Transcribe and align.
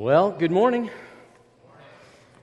Well, 0.00 0.30
good 0.30 0.50
morning. 0.50 0.88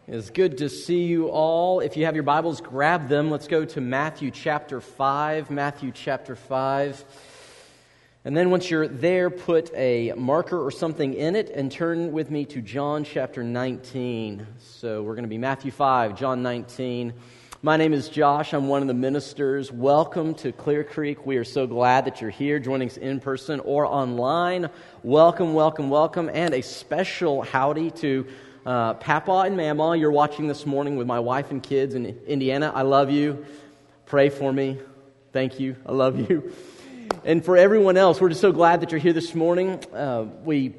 It's 0.07 0.29
good 0.29 0.59
to 0.59 0.69
see 0.69 1.05
you 1.05 1.29
all. 1.29 1.79
If 1.79 1.97
you 1.97 2.05
have 2.05 2.13
your 2.13 2.21
Bibles, 2.21 2.61
grab 2.61 3.09
them. 3.09 3.31
Let's 3.31 3.47
go 3.47 3.65
to 3.65 3.81
Matthew 3.81 4.29
chapter 4.29 4.79
5. 4.79 5.49
Matthew 5.49 5.91
chapter 5.91 6.35
5. 6.35 7.03
And 8.25 8.37
then 8.37 8.51
once 8.51 8.69
you're 8.69 8.87
there, 8.87 9.31
put 9.31 9.71
a 9.73 10.13
marker 10.15 10.63
or 10.63 10.69
something 10.69 11.15
in 11.15 11.35
it 11.35 11.49
and 11.49 11.71
turn 11.71 12.11
with 12.11 12.29
me 12.29 12.45
to 12.45 12.61
John 12.61 13.03
chapter 13.03 13.43
19. 13.43 14.45
So 14.59 15.01
we're 15.01 15.15
going 15.15 15.23
to 15.23 15.27
be 15.27 15.39
Matthew 15.39 15.71
5, 15.71 16.15
John 16.15 16.43
19. 16.43 17.11
My 17.67 17.75
name 17.75 17.91
is 17.91 18.07
Josh. 18.07 18.53
I'm 18.53 18.69
one 18.69 18.81
of 18.81 18.87
the 18.87 18.93
ministers. 18.93 19.73
Welcome 19.73 20.35
to 20.35 20.53
Clear 20.53 20.85
Creek. 20.85 21.25
We 21.25 21.35
are 21.35 21.43
so 21.43 21.67
glad 21.67 22.05
that 22.05 22.21
you're 22.21 22.29
here 22.29 22.59
joining 22.59 22.87
us 22.87 22.95
in 22.95 23.19
person 23.19 23.59
or 23.59 23.85
online. 23.85 24.69
Welcome, 25.03 25.53
welcome, 25.53 25.89
welcome. 25.89 26.29
And 26.33 26.53
a 26.53 26.61
special 26.61 27.41
howdy 27.41 27.91
to 27.91 28.25
uh, 28.65 28.93
Papa 28.93 29.39
and 29.39 29.57
Mama. 29.57 29.97
You're 29.97 30.11
watching 30.11 30.47
this 30.47 30.65
morning 30.65 30.95
with 30.95 31.07
my 31.07 31.19
wife 31.19 31.51
and 31.51 31.61
kids 31.61 31.93
in 31.93 32.05
Indiana. 32.25 32.71
I 32.73 32.83
love 32.83 33.11
you. 33.11 33.45
Pray 34.05 34.29
for 34.29 34.53
me. 34.53 34.79
Thank 35.33 35.59
you. 35.59 35.75
I 35.85 35.91
love 35.91 36.17
you. 36.29 36.53
And 37.25 37.43
for 37.43 37.57
everyone 37.57 37.97
else, 37.97 38.21
we're 38.21 38.29
just 38.29 38.39
so 38.39 38.53
glad 38.53 38.79
that 38.79 38.93
you're 38.93 39.01
here 39.01 39.11
this 39.11 39.35
morning. 39.35 39.83
Uh, 39.93 40.23
we 40.45 40.73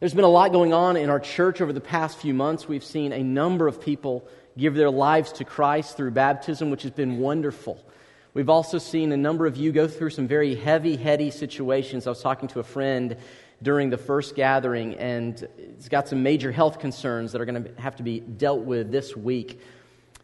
there's 0.00 0.14
been 0.14 0.24
a 0.24 0.28
lot 0.28 0.50
going 0.50 0.72
on 0.72 0.96
in 0.96 1.10
our 1.10 1.20
church 1.20 1.60
over 1.60 1.74
the 1.74 1.80
past 1.82 2.16
few 2.16 2.32
months. 2.32 2.66
We've 2.66 2.82
seen 2.82 3.12
a 3.12 3.22
number 3.22 3.68
of 3.68 3.82
people 3.82 4.26
give 4.56 4.74
their 4.74 4.90
lives 4.90 5.32
to 5.32 5.44
Christ 5.44 5.96
through 5.96 6.12
baptism, 6.12 6.70
which 6.70 6.82
has 6.82 6.92
been 6.92 7.18
wonderful. 7.18 7.84
We've 8.32 8.48
also 8.48 8.78
seen 8.78 9.10
a 9.12 9.16
number 9.16 9.46
of 9.46 9.56
you 9.56 9.72
go 9.72 9.88
through 9.88 10.10
some 10.10 10.28
very 10.28 10.54
heavy, 10.54 10.96
heady 10.96 11.30
situations. 11.30 12.06
I 12.06 12.10
was 12.10 12.22
talking 12.22 12.48
to 12.50 12.60
a 12.60 12.64
friend 12.64 13.16
during 13.62 13.90
the 13.90 13.98
first 13.98 14.36
gathering, 14.36 14.94
and 14.94 15.46
it's 15.58 15.88
got 15.88 16.08
some 16.08 16.22
major 16.22 16.52
health 16.52 16.78
concerns 16.78 17.32
that 17.32 17.40
are 17.40 17.44
going 17.44 17.64
to 17.64 17.80
have 17.80 17.96
to 17.96 18.02
be 18.02 18.20
dealt 18.20 18.60
with 18.60 18.92
this 18.92 19.16
week. 19.16 19.60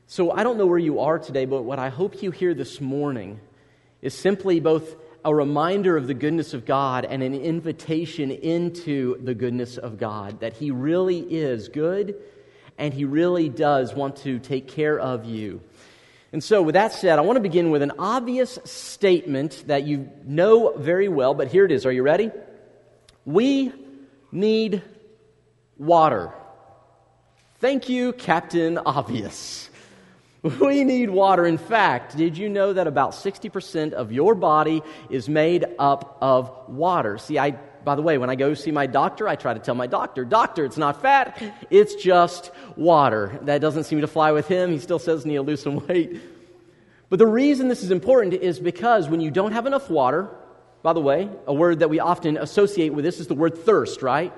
So 0.06 0.31
I 0.31 0.45
don't 0.45 0.56
know 0.56 0.67
where 0.67 0.79
you 0.79 1.01
are 1.01 1.19
today, 1.19 1.47
but 1.47 1.62
what 1.62 1.79
I 1.79 1.89
hope 1.89 2.23
you 2.23 2.31
hear 2.31 2.55
this 2.55 2.81
morning 2.81 3.41
is 4.03 4.14
simply 4.14 4.61
both 4.61 4.95
a 5.25 5.34
reminder 5.34 5.97
of 5.97 6.06
the 6.06 6.14
goodness 6.14 6.55
of 6.55 6.64
God 6.64 7.05
and 7.05 7.25
an 7.25 7.34
invitation 7.34 8.31
into 8.31 9.20
the 9.20 9.34
goodness 9.34 9.79
of 9.79 9.98
God, 9.98 10.39
that 10.41 10.53
He 10.53 10.70
really 10.70 11.19
is 11.19 11.69
good 11.69 12.14
and 12.79 12.93
He 12.93 13.05
really 13.05 13.49
does 13.49 13.95
want 13.95 14.17
to 14.19 14.39
take 14.39 14.69
care 14.69 14.99
of 14.99 15.25
you. 15.25 15.61
And 16.33 16.43
so, 16.43 16.63
with 16.63 16.75
that 16.75 16.93
said, 16.93 17.19
I 17.19 17.23
want 17.23 17.37
to 17.37 17.41
begin 17.41 17.71
with 17.71 17.83
an 17.83 17.93
obvious 17.99 18.59
statement 18.65 19.65
that 19.69 19.85
you 19.85 20.11
know 20.25 20.77
very 20.77 21.09
well, 21.09 21.35
but 21.35 21.49
here 21.49 21.65
it 21.65 21.73
is. 21.73 21.87
Are 21.87 21.93
you 21.93 22.03
ready? 22.03 22.31
We 23.25 23.73
need 24.33 24.83
water. 25.79 26.33
Thank 27.59 27.89
you, 27.89 28.13
Captain 28.13 28.79
Obvious. 28.79 29.71
We 30.61 30.85
need 30.85 31.11
water. 31.11 31.45
In 31.45 31.59
fact, 31.59 32.17
did 32.17 32.39
you 32.39 32.49
know 32.49 32.73
that 32.73 32.87
about 32.87 33.13
60% 33.13 33.95
of 33.95 34.13
your 34.13 34.37
body 34.37 34.81
is 35.11 35.29
made 35.29 35.65
up 35.77 36.19
of 36.21 36.53
water? 36.69 37.19
See, 37.19 37.37
I 37.37 37.59
by 37.87 37.95
the 37.95 38.03
way, 38.03 38.19
when 38.19 38.29
I 38.29 38.34
go 38.34 38.53
see 38.53 38.73
my 38.73 38.87
doctor, 38.89 39.29
I 39.29 39.37
try 39.37 39.55
to 39.55 39.61
tell 39.61 39.77
my 39.77 39.87
doctor, 39.87 40.25
Doctor, 40.25 40.65
it's 40.65 40.77
not 40.77 41.01
fat, 41.01 41.41
it's 41.70 41.95
just 41.95 42.51
water. 42.75 43.39
That 43.42 43.61
doesn't 43.61 43.84
seem 43.84 44.01
to 44.01 44.09
fly 44.09 44.33
with 44.33 44.48
him. 44.48 44.73
He 44.73 44.81
still 44.81 44.98
says 44.98 45.25
need 45.25 45.37
to 45.37 45.42
lose 45.42 45.62
some 45.62 45.87
weight. 45.87 46.20
But 47.11 47.20
the 47.20 47.29
reason 47.29 47.69
this 47.69 47.84
is 47.84 47.92
important 47.92 48.34
is 48.34 48.59
because 48.59 49.09
when 49.09 49.20
you 49.20 49.31
don't 49.31 49.53
have 49.53 49.67
enough 49.67 49.89
water, 49.89 50.29
by 50.83 50.95
the 50.95 51.01
way, 51.01 51.31
a 51.47 51.55
word 51.55 51.79
that 51.79 51.89
we 51.89 52.01
often 52.01 52.37
associate 52.37 52.92
with 52.92 53.05
this 53.05 53.20
is 53.20 53.29
the 53.29 53.37
word 53.37 53.57
thirst, 53.57 54.03
right? 54.03 54.33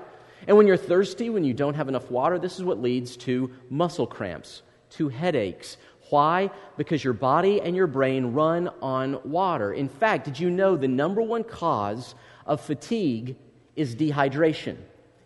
And 0.47 0.55
when 0.55 0.67
you're 0.67 0.77
thirsty, 0.77 1.31
when 1.31 1.43
you 1.43 1.55
don't 1.55 1.73
have 1.73 1.89
enough 1.89 2.11
water, 2.11 2.37
this 2.37 2.57
is 2.57 2.63
what 2.63 2.79
leads 2.79 3.17
to 3.17 3.51
muscle 3.71 4.05
cramps, 4.05 4.61
to 4.91 5.09
headaches. 5.09 5.77
Why? 6.11 6.51
Because 6.77 7.03
your 7.03 7.13
body 7.13 7.61
and 7.61 7.75
your 7.75 7.87
brain 7.87 8.27
run 8.27 8.69
on 8.79 9.19
water. 9.23 9.73
In 9.73 9.89
fact, 9.89 10.25
did 10.25 10.39
you 10.39 10.51
know 10.51 10.77
the 10.77 10.87
number 10.87 11.23
one 11.23 11.43
cause 11.43 12.13
of 12.49 12.59
fatigue 12.59 13.37
is 13.77 13.95
dehydration. 13.95 14.75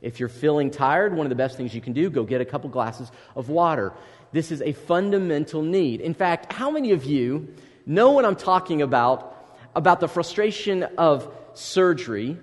If 0.01 0.19
you're 0.19 0.29
feeling 0.29 0.69
tired, 0.69 1.15
one 1.15 1.25
of 1.25 1.29
the 1.29 1.35
best 1.35 1.55
things 1.57 1.73
you 1.73 1.81
can 1.81 1.93
do, 1.93 2.09
go 2.09 2.25
get 2.25 2.41
a 2.41 2.45
couple 2.45 2.69
glasses 2.69 3.09
of 3.35 3.49
water. 3.49 3.93
This 4.33 4.51
is 4.51 4.61
a 4.61 4.73
fundamental 4.73 5.61
need. 5.61 6.01
In 6.01 6.13
fact, 6.13 6.51
how 6.51 6.69
many 6.69 6.91
of 6.91 7.05
you 7.05 7.55
know 7.85 8.11
what 8.11 8.25
I'm 8.25 8.35
talking 8.35 8.81
about 8.81 9.29
about 9.75 10.01
the 10.01 10.09
frustration 10.09 10.83
of 10.97 11.33
surgery? 11.53 12.37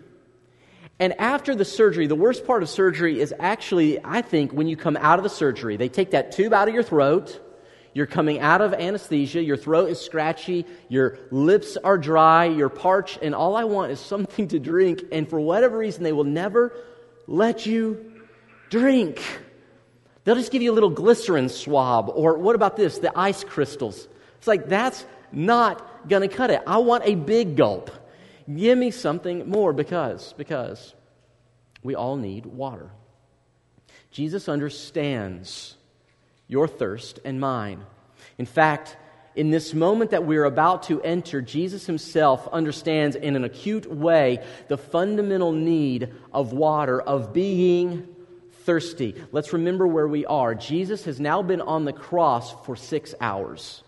And 0.98 1.18
after 1.20 1.54
the 1.54 1.66
surgery, 1.66 2.06
the 2.06 2.14
worst 2.14 2.46
part 2.46 2.62
of 2.62 2.70
surgery 2.70 3.20
is 3.20 3.34
actually, 3.38 4.02
I 4.02 4.22
think, 4.22 4.52
when 4.52 4.66
you 4.66 4.76
come 4.76 4.96
out 4.96 5.18
of 5.18 5.22
the 5.22 5.30
surgery. 5.30 5.76
They 5.76 5.88
take 5.90 6.12
that 6.12 6.32
tube 6.32 6.54
out 6.54 6.68
of 6.68 6.74
your 6.74 6.82
throat 6.82 7.38
you're 7.92 8.06
coming 8.06 8.40
out 8.40 8.60
of 8.60 8.72
anesthesia, 8.72 9.42
your 9.42 9.56
throat 9.56 9.90
is 9.90 10.00
scratchy, 10.00 10.64
your 10.88 11.18
lips 11.30 11.76
are 11.76 11.98
dry, 11.98 12.44
you're 12.44 12.68
parched, 12.68 13.18
and 13.22 13.34
all 13.34 13.56
I 13.56 13.64
want 13.64 13.90
is 13.92 14.00
something 14.00 14.48
to 14.48 14.58
drink. 14.58 15.02
And 15.10 15.28
for 15.28 15.40
whatever 15.40 15.78
reason, 15.78 16.04
they 16.04 16.12
will 16.12 16.24
never 16.24 16.72
let 17.26 17.66
you 17.66 18.22
drink. 18.68 19.22
They'll 20.24 20.36
just 20.36 20.52
give 20.52 20.62
you 20.62 20.70
a 20.70 20.74
little 20.74 20.90
glycerin 20.90 21.48
swab, 21.48 22.10
or 22.14 22.38
what 22.38 22.54
about 22.54 22.76
this, 22.76 22.98
the 22.98 23.16
ice 23.18 23.42
crystals? 23.42 24.06
It's 24.38 24.46
like, 24.46 24.68
that's 24.68 25.04
not 25.32 26.08
going 26.08 26.28
to 26.28 26.34
cut 26.34 26.50
it. 26.50 26.62
I 26.66 26.78
want 26.78 27.04
a 27.06 27.14
big 27.14 27.56
gulp. 27.56 27.90
Give 28.52 28.76
me 28.76 28.90
something 28.90 29.48
more 29.48 29.72
because, 29.72 30.32
because 30.36 30.94
we 31.82 31.94
all 31.94 32.16
need 32.16 32.46
water. 32.46 32.90
Jesus 34.10 34.48
understands 34.48 35.76
your 36.50 36.66
thirst 36.66 37.20
and 37.24 37.40
mine. 37.40 37.86
In 38.36 38.44
fact, 38.44 38.96
in 39.36 39.50
this 39.50 39.72
moment 39.72 40.10
that 40.10 40.26
we're 40.26 40.44
about 40.44 40.82
to 40.84 41.00
enter, 41.02 41.40
Jesus 41.40 41.86
himself 41.86 42.48
understands 42.48 43.14
in 43.14 43.36
an 43.36 43.44
acute 43.44 43.86
way 43.86 44.44
the 44.66 44.76
fundamental 44.76 45.52
need 45.52 46.12
of 46.32 46.52
water, 46.52 47.00
of 47.00 47.32
being 47.32 48.08
thirsty. 48.64 49.14
Let's 49.30 49.52
remember 49.52 49.86
where 49.86 50.08
we 50.08 50.26
are. 50.26 50.56
Jesus 50.56 51.04
has 51.04 51.20
now 51.20 51.40
been 51.40 51.60
on 51.60 51.84
the 51.84 51.92
cross 51.92 52.52
for 52.66 52.74
six 52.74 53.14
hours. 53.20 53.84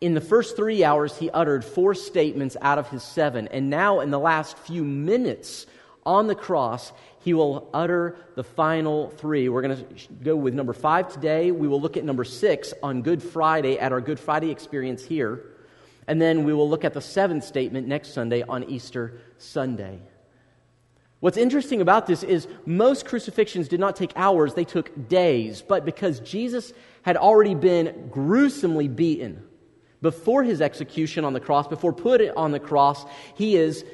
In 0.00 0.14
the 0.14 0.20
first 0.20 0.56
three 0.56 0.82
hours, 0.82 1.16
he 1.16 1.30
uttered 1.30 1.64
four 1.64 1.94
statements 1.94 2.56
out 2.60 2.78
of 2.78 2.88
his 2.88 3.04
seven. 3.04 3.46
And 3.48 3.70
now, 3.70 4.00
in 4.00 4.10
the 4.10 4.18
last 4.18 4.58
few 4.58 4.82
minutes 4.82 5.66
on 6.04 6.26
the 6.26 6.34
cross, 6.34 6.92
he 7.22 7.34
will 7.34 7.70
utter 7.72 8.16
the 8.34 8.42
final 8.44 9.10
three. 9.10 9.48
We're 9.48 9.62
going 9.62 9.76
to 9.76 10.08
go 10.24 10.36
with 10.36 10.54
number 10.54 10.72
five 10.72 11.12
today. 11.12 11.50
We 11.52 11.68
will 11.68 11.80
look 11.80 11.96
at 11.96 12.04
number 12.04 12.24
six 12.24 12.74
on 12.82 13.02
Good 13.02 13.22
Friday 13.22 13.78
at 13.78 13.92
our 13.92 14.00
Good 14.00 14.18
Friday 14.18 14.50
experience 14.50 15.04
here. 15.04 15.44
And 16.08 16.20
then 16.20 16.42
we 16.44 16.52
will 16.52 16.68
look 16.68 16.84
at 16.84 16.94
the 16.94 17.00
seventh 17.00 17.44
statement 17.44 17.86
next 17.86 18.12
Sunday 18.12 18.42
on 18.42 18.64
Easter 18.64 19.20
Sunday. 19.38 20.00
What's 21.20 21.36
interesting 21.36 21.80
about 21.80 22.08
this 22.08 22.24
is 22.24 22.48
most 22.66 23.06
crucifixions 23.06 23.68
did 23.68 23.78
not 23.78 23.94
take 23.94 24.10
hours, 24.16 24.54
they 24.54 24.64
took 24.64 25.08
days. 25.08 25.62
But 25.62 25.84
because 25.84 26.18
Jesus 26.18 26.72
had 27.02 27.16
already 27.16 27.54
been 27.54 28.08
gruesomely 28.10 28.88
beaten 28.88 29.44
before 30.00 30.42
his 30.42 30.60
execution 30.60 31.24
on 31.24 31.32
the 31.32 31.38
cross, 31.38 31.68
before 31.68 31.92
put 31.92 32.20
on 32.30 32.50
the 32.50 32.58
cross, 32.58 33.06
he 33.36 33.54
is 33.54 33.84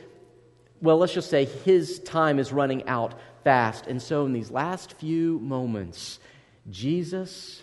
well, 0.81 0.99
let's 0.99 1.15
just 1.15 1.31
say 1.31 1.45
his 1.45 1.99
time 2.01 2.39
is 2.39 2.53
running 2.53 2.87
out 2.89 3.15
fast. 3.45 3.87
And 3.87 4.01
so, 4.01 4.27
in 4.27 4.33
these 4.33 4.51
last 4.51 4.93
few 4.95 5.39
moments, 5.41 6.21
Jesus 6.71 7.63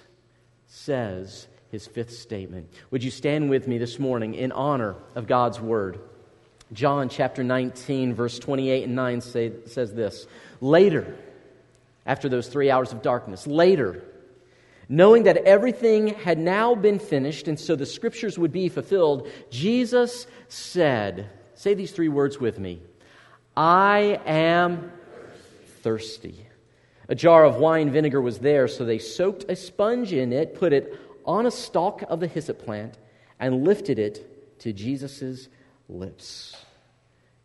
says 0.68 1.48
his 1.72 1.88
fifth 1.88 2.12
statement. 2.12 2.70
Would 2.92 3.04
you 3.04 3.12
stand 3.12 3.50
with 3.50 3.68
me 3.68 3.78
this 3.78 4.00
morning 4.00 4.36
in 4.36 4.52
honor 4.52 4.96
of 5.16 5.28
God's 5.28 5.59
word? 5.59 6.00
John 6.74 7.09
chapter 7.09 7.44
19, 7.44 8.14
verse 8.14 8.40
28 8.40 8.84
and 8.86 8.96
9 8.96 9.22
say, 9.22 9.52
says 9.66 9.94
this 9.94 10.28
Later, 10.62 11.18
after 12.06 12.30
those 12.30 12.48
three 12.48 12.72
hours 12.72 12.92
of 12.92 13.01
darkness, 13.01 13.48
later, 13.48 14.04
knowing 14.89 15.24
that 15.24 15.38
everything 15.38 16.07
had 16.07 16.38
now 16.38 16.75
been 16.75 17.00
finished 17.00 17.48
and 17.48 17.60
so 17.60 17.75
the 17.75 17.86
scriptures 17.86 18.38
would 18.38 18.51
be 18.51 18.69
fulfilled, 18.69 19.30
Jesus 19.50 20.28
said, 20.48 21.30
Say 21.54 21.74
these 21.74 21.92
three 21.92 22.10
words 22.10 22.39
with 22.39 22.60
me 22.60 22.81
I 23.57 24.19
am 24.25 24.92
thirsty. 25.81 26.48
A 27.07 27.16
jar 27.16 27.46
of 27.46 27.57
wine 27.57 27.92
vinegar 27.92 28.19
was 28.19 28.40
there, 28.40 28.68
so 28.68 28.84
they 28.84 28.98
soaked 28.98 29.46
a 29.48 29.56
sponge 29.56 30.12
in 30.12 30.34
it, 30.34 30.56
put 30.56 30.74
it 30.74 31.00
on 31.25 31.46
a 31.46 31.52
stalk 31.52 32.04
of 32.10 32.19
the 32.19 32.28
hyssop 32.28 32.63
plant, 32.66 32.98
and 33.40 33.63
lifted 33.63 34.00
it 34.00 34.60
to 34.60 34.74
Jesus' 34.74 35.48
lips. 35.88 36.56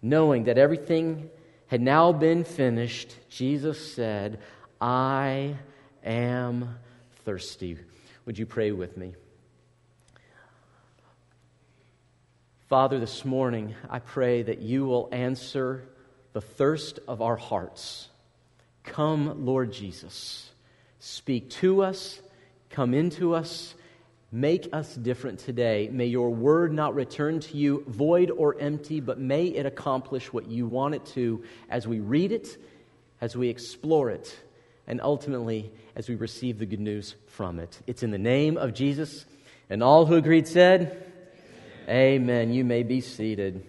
Knowing 0.03 0.45
that 0.45 0.59
everything 0.59 1.29
had 1.67 1.81
now 1.81 2.13
been 2.13 2.43
finished, 2.43 3.15
Jesus 3.29 3.95
said, 3.95 4.41
I 4.81 5.57
am 6.03 6.77
thirsty. 7.25 7.79
Would 8.25 8.39
you 8.39 8.47
pray 8.47 8.73
with 8.73 8.97
me? 8.97 9.15
Father, 12.69 12.99
this 12.99 13.25
morning 13.25 13.75
I 13.89 13.99
pray 13.99 14.43
that 14.43 14.61
you 14.61 14.87
will 14.87 15.09
answer 15.13 15.85
the 16.33 16.41
thirst 16.41 16.99
of 17.09 17.23
our 17.23 17.37
hearts. 17.37 18.09
Come, 18.85 19.45
Lord 19.45 19.73
Jesus. 19.73 20.51
Speak 20.99 21.51
to 21.51 21.83
us, 21.83 22.21
come 22.71 22.95
into 22.95 23.35
us, 23.35 23.75
make 24.31 24.69
us 24.73 24.95
different 24.95 25.41
today. 25.41 25.89
May 25.91 26.07
your 26.07 26.31
word 26.31 26.73
not 26.73 26.95
return 26.95 27.41
to 27.41 27.57
you 27.57 27.85
void 27.87 28.31
or 28.31 28.57
empty, 28.61 29.01
but 29.01 29.19
may 29.19 29.47
it 29.47 29.67
accomplish 29.67 30.33
what 30.33 30.47
you 30.47 30.67
want 30.67 30.95
it 30.95 31.07
to 31.07 31.43
as 31.69 31.89
we 31.89 32.01
read 32.01 32.33
it, 32.33 32.57
as 33.21 33.37
we 33.37 33.49
explore 33.49 34.11
it, 34.11 34.39
and 34.87 35.01
ultimately 35.01 35.73
as 35.97 36.09
we 36.09 36.15
receive 36.15 36.59
the 36.59 36.67
good 36.67 36.81
news 36.81 37.15
from 37.27 37.59
it. 37.59 37.81
It's 37.87 38.03
in 38.03 38.11
the 38.11 38.19
name 38.19 38.57
of 38.57 38.75
Jesus. 38.75 39.25
And 39.69 39.83
all 39.83 40.07
who 40.07 40.17
agreed 40.17 40.49
said, 40.49 41.07
Amen. 41.89 42.23
Amen. 42.23 42.53
You 42.53 42.65
may 42.65 42.83
be 42.83 43.01
seated. 43.01 43.65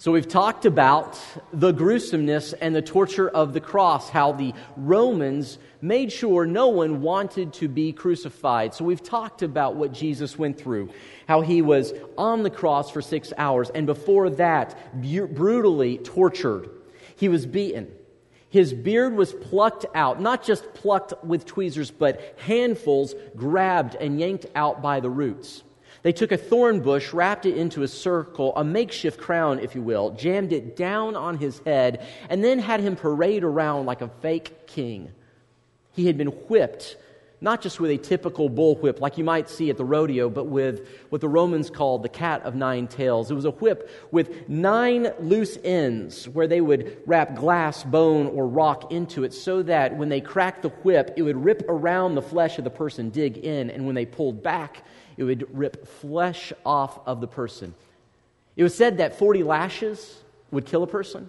So, 0.00 0.12
we've 0.12 0.28
talked 0.28 0.64
about 0.64 1.20
the 1.52 1.72
gruesomeness 1.72 2.52
and 2.52 2.72
the 2.72 2.80
torture 2.80 3.28
of 3.28 3.52
the 3.52 3.60
cross, 3.60 4.08
how 4.08 4.30
the 4.30 4.54
Romans 4.76 5.58
made 5.80 6.12
sure 6.12 6.46
no 6.46 6.68
one 6.68 7.02
wanted 7.02 7.52
to 7.54 7.66
be 7.66 7.92
crucified. 7.92 8.74
So, 8.74 8.84
we've 8.84 9.02
talked 9.02 9.42
about 9.42 9.74
what 9.74 9.90
Jesus 9.90 10.38
went 10.38 10.56
through, 10.56 10.90
how 11.26 11.40
he 11.40 11.62
was 11.62 11.92
on 12.16 12.44
the 12.44 12.50
cross 12.50 12.92
for 12.92 13.02
six 13.02 13.32
hours, 13.36 13.70
and 13.70 13.86
before 13.86 14.30
that, 14.30 14.78
brutally 15.34 15.98
tortured. 15.98 16.70
He 17.16 17.28
was 17.28 17.44
beaten. 17.44 17.90
His 18.50 18.72
beard 18.72 19.16
was 19.16 19.32
plucked 19.32 19.84
out, 19.96 20.20
not 20.20 20.44
just 20.44 20.74
plucked 20.74 21.24
with 21.24 21.44
tweezers, 21.44 21.90
but 21.90 22.36
handfuls 22.38 23.16
grabbed 23.34 23.96
and 23.96 24.20
yanked 24.20 24.46
out 24.54 24.80
by 24.80 25.00
the 25.00 25.10
roots. 25.10 25.64
They 26.02 26.12
took 26.12 26.32
a 26.32 26.36
thorn 26.36 26.80
bush, 26.80 27.12
wrapped 27.12 27.44
it 27.46 27.56
into 27.56 27.82
a 27.82 27.88
circle, 27.88 28.54
a 28.56 28.64
makeshift 28.64 29.20
crown, 29.20 29.58
if 29.58 29.74
you 29.74 29.82
will, 29.82 30.10
jammed 30.10 30.52
it 30.52 30.76
down 30.76 31.16
on 31.16 31.38
his 31.38 31.60
head, 31.60 32.06
and 32.28 32.44
then 32.44 32.58
had 32.58 32.80
him 32.80 32.96
parade 32.96 33.42
around 33.42 33.86
like 33.86 34.00
a 34.00 34.08
fake 34.20 34.66
king. 34.66 35.10
He 35.92 36.06
had 36.06 36.16
been 36.16 36.28
whipped, 36.28 36.96
not 37.40 37.60
just 37.60 37.80
with 37.80 37.90
a 37.90 37.98
typical 37.98 38.48
bullwhip 38.48 39.00
like 39.00 39.18
you 39.18 39.24
might 39.24 39.48
see 39.48 39.70
at 39.70 39.76
the 39.76 39.84
rodeo, 39.84 40.28
but 40.28 40.46
with 40.46 40.88
what 41.08 41.20
the 41.20 41.28
Romans 41.28 41.70
called 41.70 42.02
the 42.02 42.08
cat 42.08 42.42
of 42.42 42.54
nine 42.54 42.86
tails. 42.86 43.30
It 43.30 43.34
was 43.34 43.44
a 43.44 43.50
whip 43.50 43.90
with 44.12 44.48
nine 44.48 45.12
loose 45.20 45.58
ends 45.64 46.28
where 46.28 46.46
they 46.46 46.60
would 46.60 46.98
wrap 47.06 47.34
glass, 47.34 47.82
bone, 47.82 48.26
or 48.28 48.46
rock 48.46 48.92
into 48.92 49.24
it 49.24 49.34
so 49.34 49.62
that 49.64 49.96
when 49.96 50.08
they 50.08 50.20
cracked 50.20 50.62
the 50.62 50.68
whip, 50.68 51.14
it 51.16 51.22
would 51.22 51.44
rip 51.44 51.64
around 51.68 52.14
the 52.14 52.22
flesh 52.22 52.58
of 52.58 52.64
the 52.64 52.70
person, 52.70 53.10
dig 53.10 53.38
in, 53.38 53.70
and 53.70 53.86
when 53.86 53.94
they 53.94 54.06
pulled 54.06 54.42
back, 54.42 54.84
it 55.18 55.24
would 55.24 55.46
rip 55.52 55.86
flesh 55.86 56.52
off 56.64 57.00
of 57.06 57.20
the 57.20 57.26
person. 57.26 57.74
It 58.56 58.62
was 58.62 58.74
said 58.74 58.98
that 58.98 59.18
40 59.18 59.42
lashes 59.42 60.22
would 60.50 60.64
kill 60.64 60.82
a 60.82 60.86
person. 60.86 61.28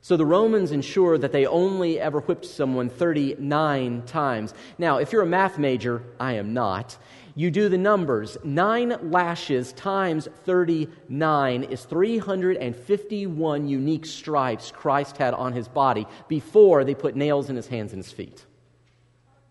So 0.00 0.16
the 0.16 0.26
Romans 0.26 0.70
ensured 0.70 1.22
that 1.22 1.32
they 1.32 1.46
only 1.46 1.98
ever 1.98 2.20
whipped 2.20 2.46
someone 2.46 2.88
39 2.88 4.02
times. 4.02 4.54
Now, 4.78 4.98
if 4.98 5.12
you're 5.12 5.22
a 5.22 5.26
math 5.26 5.58
major, 5.58 6.02
I 6.20 6.34
am 6.34 6.54
not, 6.54 6.96
you 7.34 7.50
do 7.50 7.68
the 7.68 7.78
numbers. 7.78 8.36
Nine 8.44 9.10
lashes 9.10 9.72
times 9.72 10.28
39 10.44 11.64
is 11.64 11.84
351 11.84 13.68
unique 13.68 14.06
stripes 14.06 14.70
Christ 14.70 15.16
had 15.16 15.34
on 15.34 15.52
his 15.52 15.66
body 15.66 16.06
before 16.28 16.84
they 16.84 16.94
put 16.94 17.16
nails 17.16 17.50
in 17.50 17.56
his 17.56 17.68
hands 17.68 17.92
and 17.92 18.02
his 18.02 18.12
feet. 18.12 18.44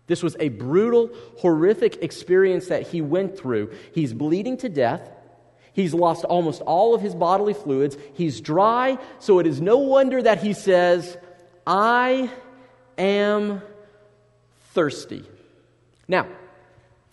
This 0.08 0.22
was 0.22 0.36
a 0.40 0.48
brutal, 0.48 1.10
horrific 1.38 2.02
experience 2.02 2.66
that 2.66 2.88
he 2.88 3.00
went 3.00 3.38
through. 3.38 3.72
He's 3.94 4.12
bleeding 4.12 4.56
to 4.58 4.68
death. 4.68 5.08
He's 5.72 5.94
lost 5.94 6.24
almost 6.24 6.60
all 6.62 6.94
of 6.94 7.00
his 7.00 7.14
bodily 7.14 7.54
fluids. 7.54 7.96
He's 8.14 8.40
dry, 8.40 8.98
so 9.20 9.38
it 9.38 9.46
is 9.46 9.60
no 9.60 9.78
wonder 9.78 10.20
that 10.20 10.42
he 10.42 10.54
says, 10.54 11.16
I 11.64 12.30
am 12.96 13.62
thirsty. 14.72 15.24
Now, 16.08 16.26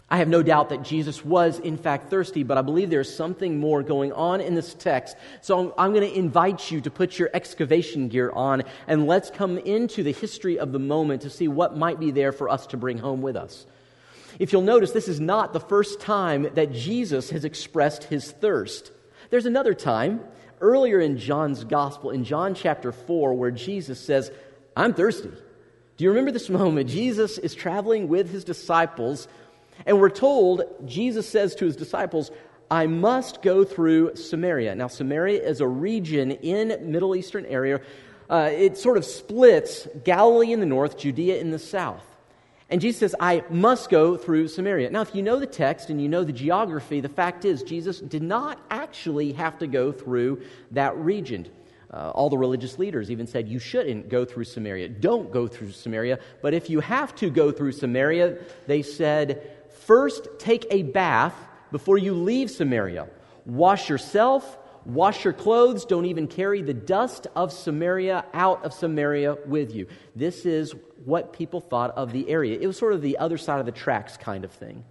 I 0.09 0.17
have 0.17 0.27
no 0.27 0.43
doubt 0.43 0.69
that 0.69 0.83
Jesus 0.83 1.25
was, 1.25 1.57
in 1.57 1.77
fact, 1.77 2.11
thirsty, 2.11 2.43
but 2.43 2.59
I 2.59 2.61
believe 2.61 2.91
there's 2.91 3.13
something 3.13 3.59
more 3.59 3.81
going 3.81 4.13
on 4.13 4.39
in 4.39 4.53
this 4.53 4.75
text. 4.75 5.17
So 5.41 5.73
I'm, 5.77 5.93
going 5.93 6.07
to 6.07 6.17
invite 6.17 6.69
you 6.69 6.79
to 6.81 6.91
put 6.91 7.17
your 7.17 7.31
excavation 7.33 8.07
gear 8.07 8.31
on 8.31 8.63
and 8.87 9.07
let's 9.07 9.31
come 9.31 9.57
into 9.57 10.03
the 10.03 10.11
history 10.11 10.59
of 10.59 10.71
the 10.71 10.79
moment 10.79 11.23
to 11.23 11.31
see 11.31 11.47
what 11.47 11.75
might 11.75 11.99
be 11.99 12.11
there 12.11 12.31
for 12.31 12.49
us 12.49 12.67
to 12.67 12.77
bring 12.77 12.99
home 12.99 13.23
with 13.23 13.35
us. 13.35 13.65
If 14.37 14.53
you'll 14.53 14.61
notice, 14.61 14.91
this 14.91 15.07
is 15.07 15.19
not 15.19 15.53
the 15.53 15.59
first 15.59 15.99
time 16.01 16.49
that 16.53 16.71
Jesus 16.71 17.31
has 17.31 17.43
expressed 17.43 18.03
his 18.03 18.31
thirst. 18.31 18.91
There's 19.31 19.47
another 19.47 19.73
time 19.73 20.21
earlier 20.61 20.99
in 20.99 21.17
John's 21.17 21.63
gospel, 21.63 22.11
in 22.11 22.25
John 22.25 22.53
chapter 22.53 22.91
4, 22.91 23.33
where 23.33 23.51
Jesus 23.51 23.99
says, 23.99 24.31
I'm 24.75 24.93
thirsty. 24.93 25.31
Do 25.97 26.03
you 26.03 26.09
remember 26.09 26.31
this 26.31 26.49
moment? 26.61 26.89
Jesus 26.89 27.37
is 27.37 27.55
traveling 27.55 28.07
with 28.07 28.29
his 28.29 28.43
disciples 28.43 29.27
and 29.85 29.99
we're 29.99 30.09
told, 30.09 30.63
Jesus 30.85 31.27
says 31.27 31.55
to 31.55 31.65
his 31.65 31.75
disciples, 31.75 32.31
I 32.69 32.87
must 32.87 33.41
go 33.41 33.63
through 33.63 34.15
Samaria. 34.15 34.75
Now, 34.75 34.87
Samaria 34.87 35.43
is 35.43 35.61
a 35.61 35.67
region 35.67 36.31
in 36.31 36.91
Middle 36.91 37.15
Eastern 37.15 37.45
area. 37.45 37.81
Uh, 38.29 38.49
it 38.51 38.77
sort 38.77 38.97
of 38.97 39.05
splits 39.05 39.87
Galilee 40.03 40.51
in 40.51 40.59
the 40.59 40.65
north, 40.65 40.97
Judea 40.97 41.39
in 41.39 41.51
the 41.51 41.59
south. 41.59 42.03
And 42.67 42.81
Jesus 42.81 42.99
says, 42.99 43.15
I 43.19 43.43
must 43.51 43.91
go 43.91 44.17
through 44.17 44.47
Samaria. 44.47 44.89
Now, 44.89 45.01
if 45.01 45.13
you 45.13 45.21
know 45.21 45.39
the 45.39 45.45
text 45.45 45.91
and 45.91 46.01
you 46.01 46.09
know 46.09 46.23
the 46.23 46.33
geography, 46.33 46.99
the 46.99 47.09
fact 47.09 47.45
is, 47.45 47.61
Jesus 47.61 47.99
did 47.99 48.23
not 48.23 48.59
actually 48.71 49.33
have 49.33 49.59
to 49.59 49.67
go 49.67 49.91
through 49.91 50.41
that 50.71 50.97
region. 50.97 51.47
Uh, 51.93 52.09
all 52.09 52.31
the 52.31 52.37
religious 52.37 52.79
leaders 52.79 53.11
even 53.11 53.27
said, 53.27 53.47
You 53.47 53.59
shouldn't 53.59 54.09
go 54.09 54.25
through 54.25 54.45
Samaria. 54.45 54.89
Don't 54.89 55.31
go 55.31 55.47
through 55.47 55.71
Samaria. 55.71 56.17
But 56.41 56.55
if 56.55 56.67
you 56.67 56.79
have 56.79 57.13
to 57.17 57.29
go 57.29 57.51
through 57.51 57.73
Samaria, 57.73 58.39
they 58.65 58.81
said, 58.81 59.55
First, 59.85 60.27
take 60.39 60.65
a 60.71 60.81
bath 60.81 61.35
before 61.71 61.99
you 61.99 62.13
leave 62.13 62.49
Samaria. 62.49 63.07
Wash 63.45 63.87
yourself, 63.87 64.57
wash 64.83 65.23
your 65.23 65.33
clothes. 65.33 65.85
Don't 65.85 66.05
even 66.05 66.27
carry 66.27 66.63
the 66.63 66.73
dust 66.73 67.27
of 67.35 67.53
Samaria 67.53 68.25
out 68.33 68.65
of 68.65 68.73
Samaria 68.73 69.37
with 69.45 69.75
you. 69.75 69.85
This 70.15 70.43
is 70.43 70.73
what 71.03 71.33
people 71.33 71.61
thought 71.61 71.91
of 71.91 72.11
the 72.11 72.27
area. 72.27 72.57
It 72.59 72.65
was 72.65 72.79
sort 72.79 72.93
of 72.93 73.03
the 73.03 73.19
other 73.19 73.37
side 73.37 73.59
of 73.59 73.67
the 73.67 73.71
tracks 73.71 74.17
kind 74.17 74.43
of 74.43 74.51
thing. 74.51 74.83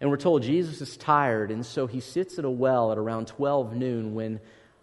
And 0.00 0.08
we're 0.08 0.18
told 0.18 0.44
Jesus 0.44 0.80
is 0.80 0.96
tired, 0.96 1.50
and 1.50 1.66
so 1.66 1.88
he 1.88 1.98
sits 1.98 2.38
at 2.38 2.44
a 2.44 2.50
well 2.50 2.92
at 2.92 2.98
around 2.98 3.26
12 3.26 3.74
noon 3.74 4.14
when 4.14 4.38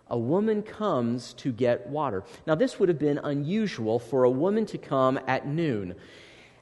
a 0.08 0.18
woman 0.18 0.64
comes 0.64 1.32
to 1.36 1.54
get 1.54 1.88
water. 1.88 2.26
Now, 2.46 2.56
this 2.56 2.78
would 2.78 2.90
have 2.90 3.00
been 3.00 3.20
unusual 3.20 4.00
for 4.00 4.26
a 4.26 4.30
woman 4.30 4.66
to 4.66 4.78
come 4.78 5.18
at 5.28 5.48
noon. 5.48 5.96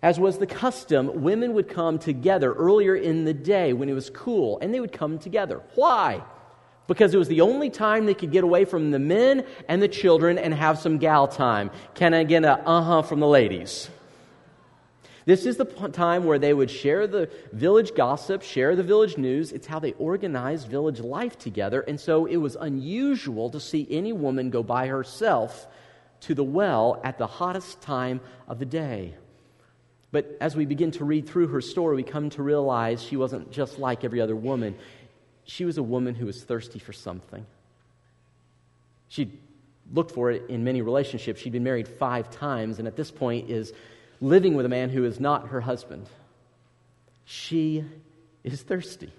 As 0.02 0.20
was 0.20 0.40
the 0.40 0.48
custom, 0.48 1.22
women 1.22 1.54
would 1.54 1.70
come 1.70 2.00
together 2.00 2.54
earlier 2.54 2.96
in 2.96 3.24
the 3.24 3.34
day 3.34 3.72
when 3.74 3.88
it 3.88 3.94
was 3.94 4.10
cool, 4.10 4.58
and 4.60 4.74
they 4.74 4.80
would 4.80 4.92
come 4.92 5.20
together. 5.20 5.62
Why? 5.76 6.24
Because 6.88 7.14
it 7.14 7.18
was 7.18 7.28
the 7.28 7.42
only 7.42 7.70
time 7.70 8.08
they 8.08 8.16
could 8.16 8.32
get 8.32 8.44
away 8.44 8.66
from 8.66 8.90
the 8.90 9.00
men 9.00 9.46
and 9.70 9.82
the 9.82 9.88
children 9.88 10.40
and 10.40 10.54
have 10.54 10.80
some 10.80 10.98
gal 10.98 11.28
time. 11.28 11.70
Can 11.94 12.16
I 12.16 12.24
get 12.24 12.44
a 12.44 12.68
uh 12.68 12.82
huh 12.82 13.02
from 13.04 13.20
the 13.20 13.28
ladies? 13.28 13.90
This 15.26 15.46
is 15.46 15.58
the 15.58 15.66
time 15.66 16.26
where 16.26 16.40
they 16.40 16.54
would 16.54 16.72
share 16.72 17.06
the 17.06 17.30
village 17.54 17.94
gossip, 17.94 18.42
share 18.42 18.76
the 18.76 18.82
village 18.84 19.20
news. 19.20 19.52
It's 19.52 19.68
how 19.68 19.78
they 19.78 19.94
organized 19.94 20.68
village 20.68 21.00
life 21.00 21.38
together. 21.38 21.82
And 21.82 22.00
so 22.00 22.26
it 22.26 22.38
was 22.38 22.58
unusual 22.60 23.52
to 23.52 23.60
see 23.60 23.88
any 23.90 24.14
woman 24.14 24.50
go 24.50 24.64
by 24.64 24.88
herself 24.88 25.68
to 26.22 26.34
the 26.34 26.44
well 26.44 27.00
at 27.04 27.20
the 27.20 27.28
hottest 27.28 27.82
time 27.82 28.20
of 28.48 28.58
the 28.58 28.66
day. 28.66 29.16
But 30.12 30.38
as 30.42 30.56
we 30.56 30.66
begin 30.66 30.92
to 30.92 31.06
read 31.06 31.28
through 31.28 31.48
her 31.48 31.62
story, 31.62 31.96
we 31.96 32.04
come 32.04 32.30
to 32.32 32.44
realize 32.44 33.02
she 33.02 33.16
wasn't 33.16 33.52
just 33.52 33.80
like 33.80 34.04
every 34.04 34.20
other 34.20 34.36
woman. 34.36 34.76
She 35.46 35.64
was 35.64 35.78
a 35.78 35.84
woman 35.84 36.16
who 36.16 36.26
was 36.26 36.44
thirsty 36.44 36.80
for 36.80 36.94
something. 36.94 37.46
She 39.08 39.40
looked 39.92 40.12
for 40.12 40.32
it 40.32 40.50
in 40.50 40.64
many 40.64 40.82
relationships. 40.82 41.42
She'd 41.42 41.54
been 41.54 41.64
married 41.64 41.88
five 41.88 42.30
times, 42.30 42.80
and 42.80 42.88
at 42.88 42.96
this 42.96 43.12
point 43.12 43.50
is 43.50 43.74
living 44.20 44.56
with 44.56 44.66
a 44.66 44.70
man 44.70 44.90
who 44.90 45.06
is 45.06 45.20
not 45.20 45.50
her 45.50 45.62
husband. 45.62 46.08
She 47.26 47.86
is 48.44 48.62
thirsty. 48.62 49.12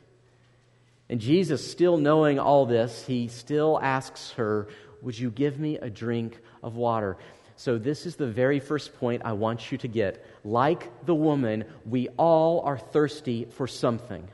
And 1.08 1.20
Jesus, 1.20 1.70
still 1.70 1.96
knowing 1.96 2.38
all 2.38 2.64
this, 2.66 3.06
he 3.06 3.28
still 3.28 3.78
asks 3.82 4.32
her, 4.32 4.68
Would 5.02 5.18
you 5.18 5.30
give 5.30 5.58
me 5.58 5.76
a 5.76 5.90
drink 5.90 6.38
of 6.62 6.76
water? 6.76 7.16
So, 7.56 7.78
this 7.78 8.06
is 8.06 8.16
the 8.16 8.26
very 8.26 8.60
first 8.60 8.98
point 8.98 9.22
I 9.24 9.32
want 9.32 9.70
you 9.70 9.78
to 9.78 9.88
get. 9.88 10.24
Like 10.44 11.06
the 11.06 11.14
woman, 11.14 11.64
we 11.84 12.08
all 12.16 12.60
are 12.60 12.78
thirsty 12.78 13.46
for 13.50 13.66
something. 13.66 14.28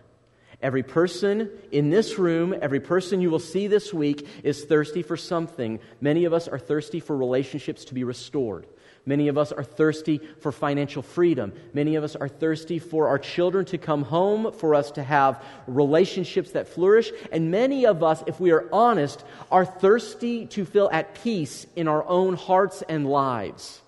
Every 0.61 0.83
person 0.83 1.51
in 1.71 1.91
this 1.91 2.19
room, 2.19 2.55
every 2.61 2.81
person 2.81 3.21
you 3.21 3.31
will 3.31 3.39
see 3.39 3.69
this 3.69 3.95
week 3.95 4.27
is 4.43 4.65
thirsty 4.65 5.03
for 5.03 5.17
something. 5.17 5.79
Many 6.01 6.25
of 6.25 6.33
us 6.33 6.49
are 6.49 6.59
thirsty 6.59 6.99
for 6.99 7.17
relationships 7.17 7.85
to 7.87 7.95
be 7.95 8.03
restored. 8.03 8.67
Many 9.09 9.29
of 9.29 9.39
us 9.39 9.53
are 9.53 9.65
thirsty 9.65 10.21
for 10.41 10.53
financial 10.53 11.01
freedom. 11.01 11.55
Many 11.73 11.95
of 11.95 12.05
us 12.05 12.15
are 12.15 12.29
thirsty 12.29 12.79
for 12.79 13.09
our 13.09 13.19
children 13.19 13.65
to 13.65 13.79
come 13.79 14.03
home, 14.03 14.53
for 14.53 14.75
us 14.75 14.91
to 14.93 15.03
have 15.03 15.43
relationships 15.67 16.51
that 16.51 16.69
flourish. 16.69 17.11
And 17.33 17.51
many 17.51 17.87
of 17.87 18.03
us, 18.03 18.23
if 18.27 18.39
we 18.39 18.51
are 18.51 18.69
honest, 18.71 19.25
are 19.51 19.65
thirsty 19.65 20.45
to 20.49 20.67
feel 20.67 20.91
at 20.93 21.15
peace 21.23 21.67
in 21.75 21.89
our 21.89 22.07
own 22.07 22.37
hearts 22.37 22.83
and 22.87 23.09
lives. 23.09 23.81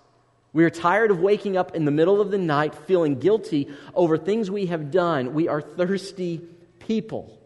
We 0.54 0.64
are 0.64 0.70
tired 0.70 1.10
of 1.10 1.20
waking 1.20 1.54
up 1.54 1.76
in 1.76 1.84
the 1.84 1.90
middle 1.90 2.22
of 2.22 2.30
the 2.30 2.38
night 2.38 2.74
feeling 2.74 3.18
guilty 3.18 3.68
over 3.94 4.16
things 4.16 4.50
we 4.50 4.66
have 4.66 4.90
done. 4.90 5.34
We 5.34 5.48
are 5.48 5.60
thirsty 5.60 6.40
people. 6.78 7.38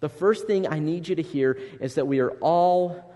The 0.00 0.08
first 0.08 0.46
thing 0.46 0.66
I 0.66 0.78
need 0.78 1.06
you 1.06 1.16
to 1.16 1.22
hear 1.22 1.58
is 1.82 1.96
that 1.96 2.06
we 2.06 2.20
are 2.20 2.30
all 2.40 3.14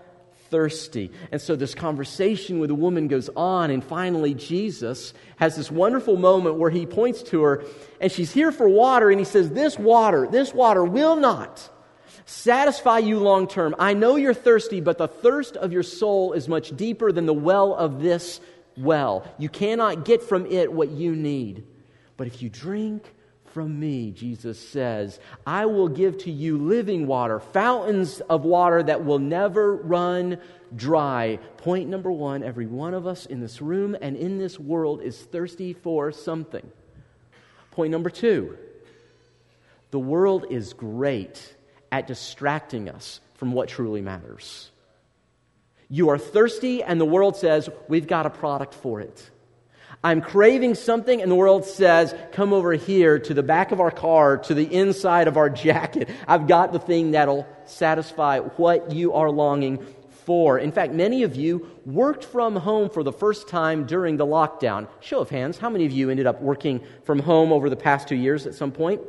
thirsty. 0.51 1.09
And 1.31 1.41
so 1.41 1.55
this 1.55 1.73
conversation 1.73 2.59
with 2.59 2.67
the 2.67 2.75
woman 2.75 3.07
goes 3.07 3.29
on, 3.35 3.71
and 3.71 3.83
finally, 3.83 4.35
Jesus 4.35 5.13
has 5.37 5.55
this 5.55 5.71
wonderful 5.71 6.17
moment 6.17 6.57
where 6.57 6.69
he 6.69 6.85
points 6.85 7.23
to 7.23 7.41
her, 7.41 7.63
and 7.99 8.11
she's 8.11 8.31
here 8.31 8.51
for 8.51 8.69
water, 8.69 9.09
and 9.09 9.19
he 9.19 9.25
says, 9.25 9.49
This 9.49 9.79
water, 9.79 10.27
this 10.29 10.53
water 10.53 10.83
will 10.83 11.15
not 11.15 11.67
satisfy 12.25 12.99
you 12.99 13.19
long 13.19 13.47
term. 13.47 13.75
I 13.79 13.93
know 13.93 14.15
you're 14.15 14.33
thirsty, 14.33 14.81
but 14.81 14.97
the 14.97 15.07
thirst 15.07 15.57
of 15.57 15.73
your 15.73 15.83
soul 15.83 16.33
is 16.33 16.47
much 16.47 16.75
deeper 16.75 17.11
than 17.11 17.25
the 17.25 17.33
well 17.33 17.73
of 17.73 18.01
this 18.01 18.39
well. 18.77 19.25
You 19.37 19.49
cannot 19.49 20.05
get 20.05 20.21
from 20.21 20.45
it 20.45 20.71
what 20.71 20.89
you 20.89 21.15
need. 21.15 21.63
But 22.17 22.27
if 22.27 22.41
you 22.41 22.49
drink, 22.49 23.11
from 23.53 23.79
me, 23.79 24.11
Jesus 24.11 24.59
says, 24.59 25.19
I 25.45 25.65
will 25.65 25.87
give 25.87 26.17
to 26.19 26.31
you 26.31 26.57
living 26.57 27.07
water, 27.07 27.39
fountains 27.39 28.21
of 28.21 28.43
water 28.43 28.81
that 28.83 29.05
will 29.05 29.19
never 29.19 29.75
run 29.75 30.37
dry. 30.75 31.39
Point 31.57 31.89
number 31.89 32.11
one 32.11 32.43
every 32.43 32.67
one 32.67 32.93
of 32.93 33.05
us 33.05 33.25
in 33.25 33.39
this 33.39 33.61
room 33.61 33.95
and 34.01 34.15
in 34.15 34.37
this 34.37 34.59
world 34.59 35.01
is 35.01 35.17
thirsty 35.17 35.73
for 35.73 36.11
something. 36.11 36.69
Point 37.71 37.91
number 37.91 38.09
two 38.09 38.57
the 39.91 39.99
world 39.99 40.45
is 40.49 40.73
great 40.73 41.55
at 41.91 42.07
distracting 42.07 42.89
us 42.89 43.19
from 43.35 43.51
what 43.51 43.67
truly 43.67 44.01
matters. 44.01 44.71
You 45.89 46.09
are 46.09 46.17
thirsty, 46.17 46.81
and 46.81 47.01
the 47.01 47.05
world 47.05 47.35
says, 47.35 47.69
We've 47.89 48.07
got 48.07 48.25
a 48.25 48.29
product 48.29 48.73
for 48.73 49.01
it. 49.01 49.29
I'm 50.03 50.21
craving 50.21 50.75
something, 50.75 51.21
and 51.21 51.31
the 51.31 51.35
world 51.35 51.63
says, 51.63 52.15
Come 52.31 52.53
over 52.53 52.73
here 52.73 53.19
to 53.19 53.33
the 53.33 53.43
back 53.43 53.71
of 53.71 53.79
our 53.79 53.91
car, 53.91 54.37
to 54.39 54.53
the 54.53 54.73
inside 54.73 55.27
of 55.27 55.37
our 55.37 55.49
jacket. 55.67 56.09
I've 56.27 56.47
got 56.47 56.71
the 56.71 56.79
thing 56.79 57.11
that'll 57.11 57.47
satisfy 57.65 58.39
what 58.39 58.91
you 58.91 59.13
are 59.13 59.29
longing 59.29 59.85
for. 60.25 60.57
In 60.57 60.71
fact, 60.71 60.93
many 60.93 61.23
of 61.23 61.35
you 61.35 61.67
worked 61.85 62.23
from 62.23 62.55
home 62.55 62.89
for 62.89 63.03
the 63.03 63.11
first 63.11 63.47
time 63.47 63.85
during 63.85 64.17
the 64.17 64.25
lockdown. 64.25 64.87
Show 65.01 65.19
of 65.19 65.29
hands, 65.29 65.57
how 65.57 65.69
many 65.69 65.85
of 65.85 65.91
you 65.91 66.09
ended 66.09 66.25
up 66.25 66.41
working 66.41 66.81
from 67.03 67.19
home 67.19 67.51
over 67.51 67.69
the 67.69 67.75
past 67.75 68.07
two 68.07 68.15
years 68.15 68.47
at 68.47 68.55
some 68.55 68.71
point? 68.71 69.01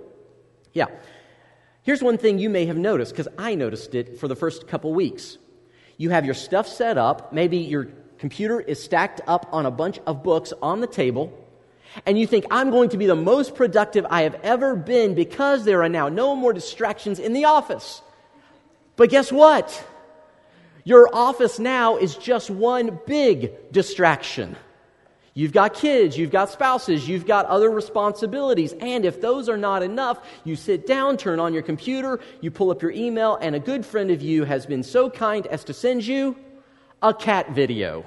Yeah. 0.74 0.86
Here's 1.82 2.02
one 2.02 2.18
thing 2.18 2.38
you 2.38 2.50
may 2.50 2.66
have 2.66 2.76
noticed, 2.76 3.12
because 3.12 3.28
I 3.38 3.54
noticed 3.54 3.94
it 3.94 4.20
for 4.20 4.28
the 4.28 4.36
first 4.36 4.68
couple 4.68 4.92
weeks. 4.94 5.38
You 5.96 6.10
have 6.10 6.24
your 6.24 6.34
stuff 6.34 6.68
set 6.68 6.98
up, 6.98 7.32
maybe 7.32 7.58
you're 7.58 7.88
computer 8.22 8.60
is 8.60 8.80
stacked 8.80 9.20
up 9.26 9.48
on 9.50 9.66
a 9.66 9.70
bunch 9.72 9.98
of 10.06 10.22
books 10.22 10.52
on 10.62 10.80
the 10.80 10.86
table, 10.86 11.36
and 12.06 12.16
you 12.16 12.24
think, 12.24 12.46
I'm 12.52 12.70
going 12.70 12.90
to 12.90 12.96
be 12.96 13.06
the 13.06 13.16
most 13.16 13.56
productive 13.56 14.06
I 14.08 14.22
have 14.22 14.36
ever 14.44 14.76
been 14.76 15.16
because 15.16 15.64
there 15.64 15.82
are 15.82 15.88
now 15.88 16.08
no 16.08 16.36
more 16.36 16.52
distractions 16.52 17.18
in 17.18 17.32
the 17.32 17.46
office. 17.46 18.00
But 18.94 19.10
guess 19.10 19.32
what? 19.32 19.66
Your 20.84 21.12
office 21.12 21.58
now 21.58 21.96
is 21.96 22.14
just 22.14 22.48
one 22.48 23.00
big 23.08 23.72
distraction. 23.72 24.54
You've 25.34 25.52
got 25.52 25.74
kids, 25.74 26.16
you've 26.16 26.30
got 26.30 26.48
spouses, 26.48 27.08
you've 27.08 27.26
got 27.26 27.46
other 27.46 27.70
responsibilities. 27.70 28.72
And 28.80 29.04
if 29.04 29.20
those 29.20 29.48
are 29.48 29.58
not 29.58 29.82
enough, 29.82 30.24
you 30.44 30.54
sit 30.54 30.86
down, 30.86 31.16
turn 31.16 31.40
on 31.40 31.52
your 31.52 31.64
computer, 31.64 32.20
you 32.40 32.52
pull 32.52 32.70
up 32.70 32.82
your 32.82 32.92
email, 32.92 33.36
and 33.40 33.56
a 33.56 33.60
good 33.60 33.84
friend 33.84 34.12
of 34.12 34.22
you 34.22 34.44
has 34.44 34.64
been 34.64 34.84
so 34.84 35.10
kind 35.10 35.44
as 35.48 35.64
to 35.64 35.74
send 35.74 36.06
you 36.06 36.36
a 37.02 37.12
cat 37.12 37.50
video. 37.50 38.06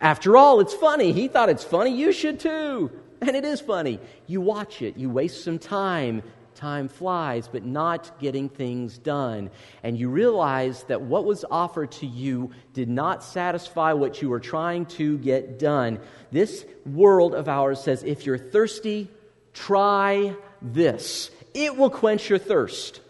After 0.00 0.36
all, 0.36 0.60
it's 0.60 0.74
funny. 0.74 1.12
He 1.12 1.28
thought 1.28 1.48
it's 1.48 1.64
funny. 1.64 1.96
You 1.96 2.12
should 2.12 2.38
too. 2.38 2.90
And 3.20 3.34
it 3.34 3.44
is 3.44 3.60
funny. 3.60 4.00
You 4.26 4.42
watch 4.42 4.82
it, 4.82 4.98
you 4.98 5.08
waste 5.08 5.42
some 5.42 5.58
time. 5.58 6.22
Time 6.54 6.88
flies, 6.88 7.48
but 7.48 7.64
not 7.64 8.20
getting 8.20 8.48
things 8.48 8.96
done. 8.98 9.50
And 9.82 9.98
you 9.98 10.08
realize 10.08 10.84
that 10.84 11.02
what 11.02 11.24
was 11.24 11.44
offered 11.50 11.90
to 11.92 12.06
you 12.06 12.52
did 12.74 12.88
not 12.88 13.24
satisfy 13.24 13.92
what 13.92 14.22
you 14.22 14.28
were 14.28 14.38
trying 14.38 14.86
to 14.86 15.18
get 15.18 15.58
done. 15.58 15.98
This 16.30 16.64
world 16.86 17.34
of 17.34 17.48
ours 17.48 17.82
says 17.82 18.04
if 18.04 18.24
you're 18.24 18.38
thirsty, 18.38 19.10
try 19.52 20.36
this. 20.62 21.30
It 21.54 21.76
will 21.76 21.90
quench 21.90 22.28
your 22.28 22.38
thirst. 22.38 23.00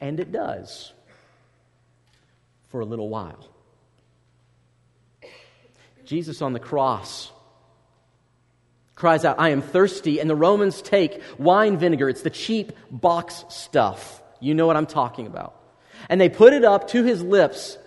And 0.00 0.18
it 0.18 0.32
does 0.32 0.92
for 2.68 2.80
a 2.80 2.84
little 2.84 3.08
while. 3.08 3.48
Jesus 6.04 6.40
on 6.40 6.52
the 6.52 6.60
cross 6.60 7.30
cries 8.94 9.24
out, 9.24 9.38
I 9.38 9.50
am 9.50 9.62
thirsty. 9.62 10.20
And 10.20 10.28
the 10.28 10.36
Romans 10.36 10.82
take 10.82 11.22
wine 11.38 11.78
vinegar, 11.78 12.08
it's 12.08 12.22
the 12.22 12.30
cheap 12.30 12.72
box 12.90 13.44
stuff. 13.48 14.22
You 14.40 14.54
know 14.54 14.66
what 14.66 14.76
I'm 14.76 14.86
talking 14.86 15.26
about. 15.26 15.54
And 16.08 16.20
they 16.20 16.28
put 16.28 16.52
it 16.52 16.64
up 16.64 16.88
to 16.88 17.04
his 17.04 17.22
lips. 17.22 17.78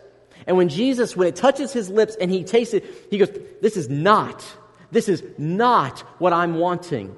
And 0.48 0.58
when 0.58 0.70
Jesus, 0.70 1.16
when 1.16 1.28
it 1.28 1.36
touches 1.36 1.74
his 1.74 1.90
lips 1.90 2.16
and 2.20 2.32
he 2.32 2.44
tastes 2.44 2.74
it, 2.74 2.86
he 3.10 3.18
goes, 3.18 3.30
This 3.62 3.78
is 3.78 3.90
not, 3.90 4.44
this 4.92 5.08
is 5.10 5.24
not 5.38 6.00
what 6.20 6.34
I'm 6.34 6.56
wanting. 6.56 7.16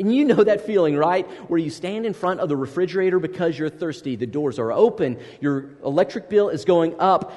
And 0.00 0.14
you 0.14 0.24
know 0.24 0.42
that 0.42 0.62
feeling, 0.62 0.96
right? 0.96 1.28
Where 1.50 1.58
you 1.58 1.68
stand 1.68 2.06
in 2.06 2.14
front 2.14 2.40
of 2.40 2.48
the 2.48 2.56
refrigerator 2.56 3.18
because 3.18 3.58
you're 3.58 3.68
thirsty. 3.68 4.16
The 4.16 4.26
doors 4.26 4.58
are 4.58 4.72
open. 4.72 5.18
Your 5.42 5.66
electric 5.84 6.30
bill 6.30 6.48
is 6.48 6.64
going 6.64 6.98
up 6.98 7.34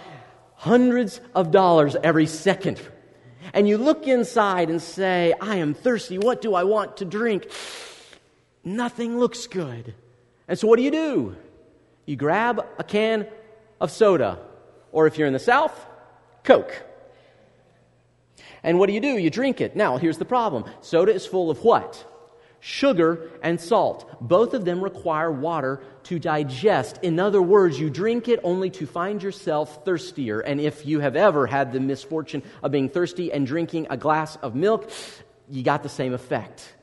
hundreds 0.56 1.20
of 1.36 1.52
dollars 1.52 1.98
every 2.02 2.26
second. 2.26 2.82
And 3.54 3.68
you 3.68 3.78
look 3.78 4.08
inside 4.08 4.70
and 4.70 4.82
say, 4.82 5.34
I 5.42 5.58
am 5.58 5.74
thirsty. 5.74 6.18
What 6.18 6.42
do 6.42 6.56
I 6.56 6.64
want 6.64 6.98
to 6.98 7.06
drink? 7.06 7.52
Nothing 8.64 9.20
looks 9.20 9.46
good. 9.46 9.94
And 10.48 10.58
so 10.58 10.66
what 10.70 10.78
do 10.78 10.84
you 10.84 10.92
do? 10.92 11.36
You 12.06 12.16
grab 12.16 12.66
a 12.80 12.84
can 12.86 13.28
of 13.82 13.92
soda, 13.92 14.40
or 14.94 15.06
if 15.06 15.18
you're 15.18 15.28
in 15.28 15.34
the 15.34 15.40
South, 15.40 15.86
Coke. 16.46 16.82
And 18.64 18.80
what 18.80 18.88
do 18.88 18.94
you 18.94 19.02
do? 19.02 19.18
You 19.18 19.30
drink 19.30 19.60
it. 19.60 19.76
Now, 19.76 19.98
here's 19.98 20.18
the 20.18 20.24
problem 20.24 20.64
soda 20.80 21.14
is 21.14 21.26
full 21.26 21.52
of 21.52 21.62
what? 21.66 22.06
Sugar, 22.66 23.30
and 23.42 23.60
salt. 23.60 24.10
Both 24.22 24.54
of 24.54 24.64
them 24.64 24.82
require 24.82 25.30
water 25.30 25.82
to 26.04 26.18
digest. 26.18 26.98
In 27.02 27.20
other 27.20 27.42
words, 27.42 27.78
you 27.78 27.90
drink 27.90 28.30
it 28.30 28.40
only 28.42 28.70
to 28.72 28.88
find 28.88 29.22
yourself 29.22 29.84
thirstier. 29.84 30.40
And 30.40 30.62
if 30.62 30.86
you 30.86 31.02
have 31.02 31.18
ever 31.18 31.46
had 31.46 31.74
the 31.74 31.82
misfortune 31.82 32.42
of 32.64 32.72
being 32.72 32.88
thirsty 32.88 33.34
and 33.34 33.46
drinking 33.46 33.88
a 33.90 33.98
glass 33.98 34.38
of 34.38 34.56
milk, 34.56 34.90
you 35.50 35.62
got 35.62 35.84
the 35.84 35.90
same 35.90 36.14
effect. 36.14 36.74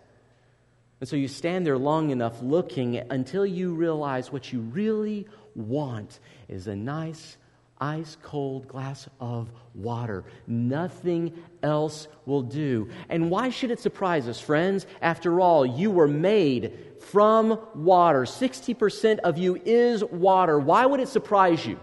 And 1.00 1.08
so 1.08 1.16
you 1.16 1.28
stand 1.28 1.64
there 1.66 1.78
long 1.78 2.10
enough 2.10 2.42
looking 2.42 2.98
until 2.98 3.46
you 3.46 3.72
realize 3.72 4.30
what 4.30 4.52
you 4.52 4.60
really 4.60 5.26
want 5.54 6.20
is 6.46 6.66
a 6.66 6.76
nice 6.76 7.38
ice 7.80 8.16
cold 8.22 8.68
glass 8.68 9.08
of 9.20 9.50
water. 9.74 10.24
Nothing 10.46 11.32
else 11.62 12.08
will 12.26 12.42
do. 12.42 12.88
And 13.08 13.30
why 13.30 13.50
should 13.50 13.70
it 13.70 13.80
surprise 13.80 14.28
us, 14.28 14.40
friends? 14.40 14.86
After 15.00 15.40
all, 15.40 15.64
you 15.64 15.90
were 15.90 16.08
made 16.08 16.78
from 17.00 17.58
water. 17.74 18.22
60% 18.22 19.20
of 19.20 19.38
you 19.38 19.56
is 19.64 20.04
water. 20.04 20.58
Why 20.58 20.84
would 20.84 21.00
it 21.00 21.08
surprise 21.08 21.64
you? 21.64 21.78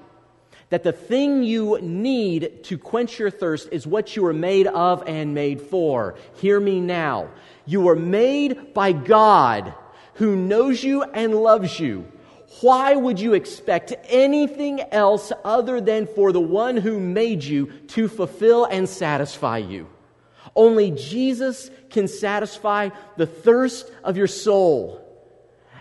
That 0.69 0.83
the 0.83 0.91
thing 0.91 1.43
you 1.43 1.79
need 1.81 2.65
to 2.65 2.77
quench 2.77 3.19
your 3.19 3.31
thirst 3.31 3.69
is 3.71 3.87
what 3.87 4.15
you 4.15 4.23
were 4.23 4.33
made 4.33 4.67
of 4.67 5.03
and 5.07 5.33
made 5.33 5.61
for. 5.61 6.15
Hear 6.35 6.59
me 6.59 6.81
now. 6.81 7.29
You 7.65 7.81
were 7.81 7.95
made 7.95 8.73
by 8.73 8.91
God 8.91 9.73
who 10.15 10.35
knows 10.35 10.83
you 10.83 11.03
and 11.03 11.35
loves 11.35 11.79
you 11.79 12.11
why 12.61 12.95
would 12.95 13.19
you 13.19 13.33
expect 13.33 13.93
anything 14.05 14.81
else 14.91 15.31
other 15.43 15.81
than 15.81 16.07
for 16.07 16.31
the 16.31 16.41
one 16.41 16.77
who 16.77 16.99
made 16.99 17.43
you 17.43 17.67
to 17.89 18.07
fulfill 18.07 18.65
and 18.65 18.87
satisfy 18.87 19.57
you? 19.57 19.87
Only 20.55 20.91
Jesus 20.91 21.69
can 21.89 22.07
satisfy 22.07 22.89
the 23.15 23.27
thirst 23.27 23.91
of 24.03 24.17
your 24.17 24.27
soul. 24.27 25.03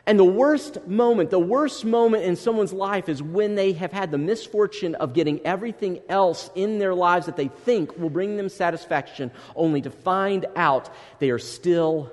And 0.08 0.18
the 0.18 0.24
worst 0.24 0.86
moment, 0.86 1.30
the 1.30 1.38
worst 1.38 1.84
moment 1.84 2.24
in 2.24 2.36
someone's 2.36 2.72
life 2.72 3.08
is 3.08 3.20
when 3.20 3.56
they 3.56 3.72
have 3.72 3.90
had 3.90 4.12
the 4.12 4.18
misfortune 4.18 4.94
of 4.94 5.14
getting 5.14 5.40
everything 5.44 6.00
else 6.08 6.48
in 6.54 6.78
their 6.78 6.94
lives 6.94 7.26
that 7.26 7.36
they 7.36 7.48
think 7.48 7.98
will 7.98 8.10
bring 8.10 8.36
them 8.36 8.48
satisfaction, 8.48 9.32
only 9.56 9.80
to 9.82 9.90
find 9.90 10.46
out 10.54 10.88
they 11.18 11.30
are 11.30 11.40
still 11.40 12.12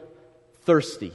thirsty. 0.63 1.13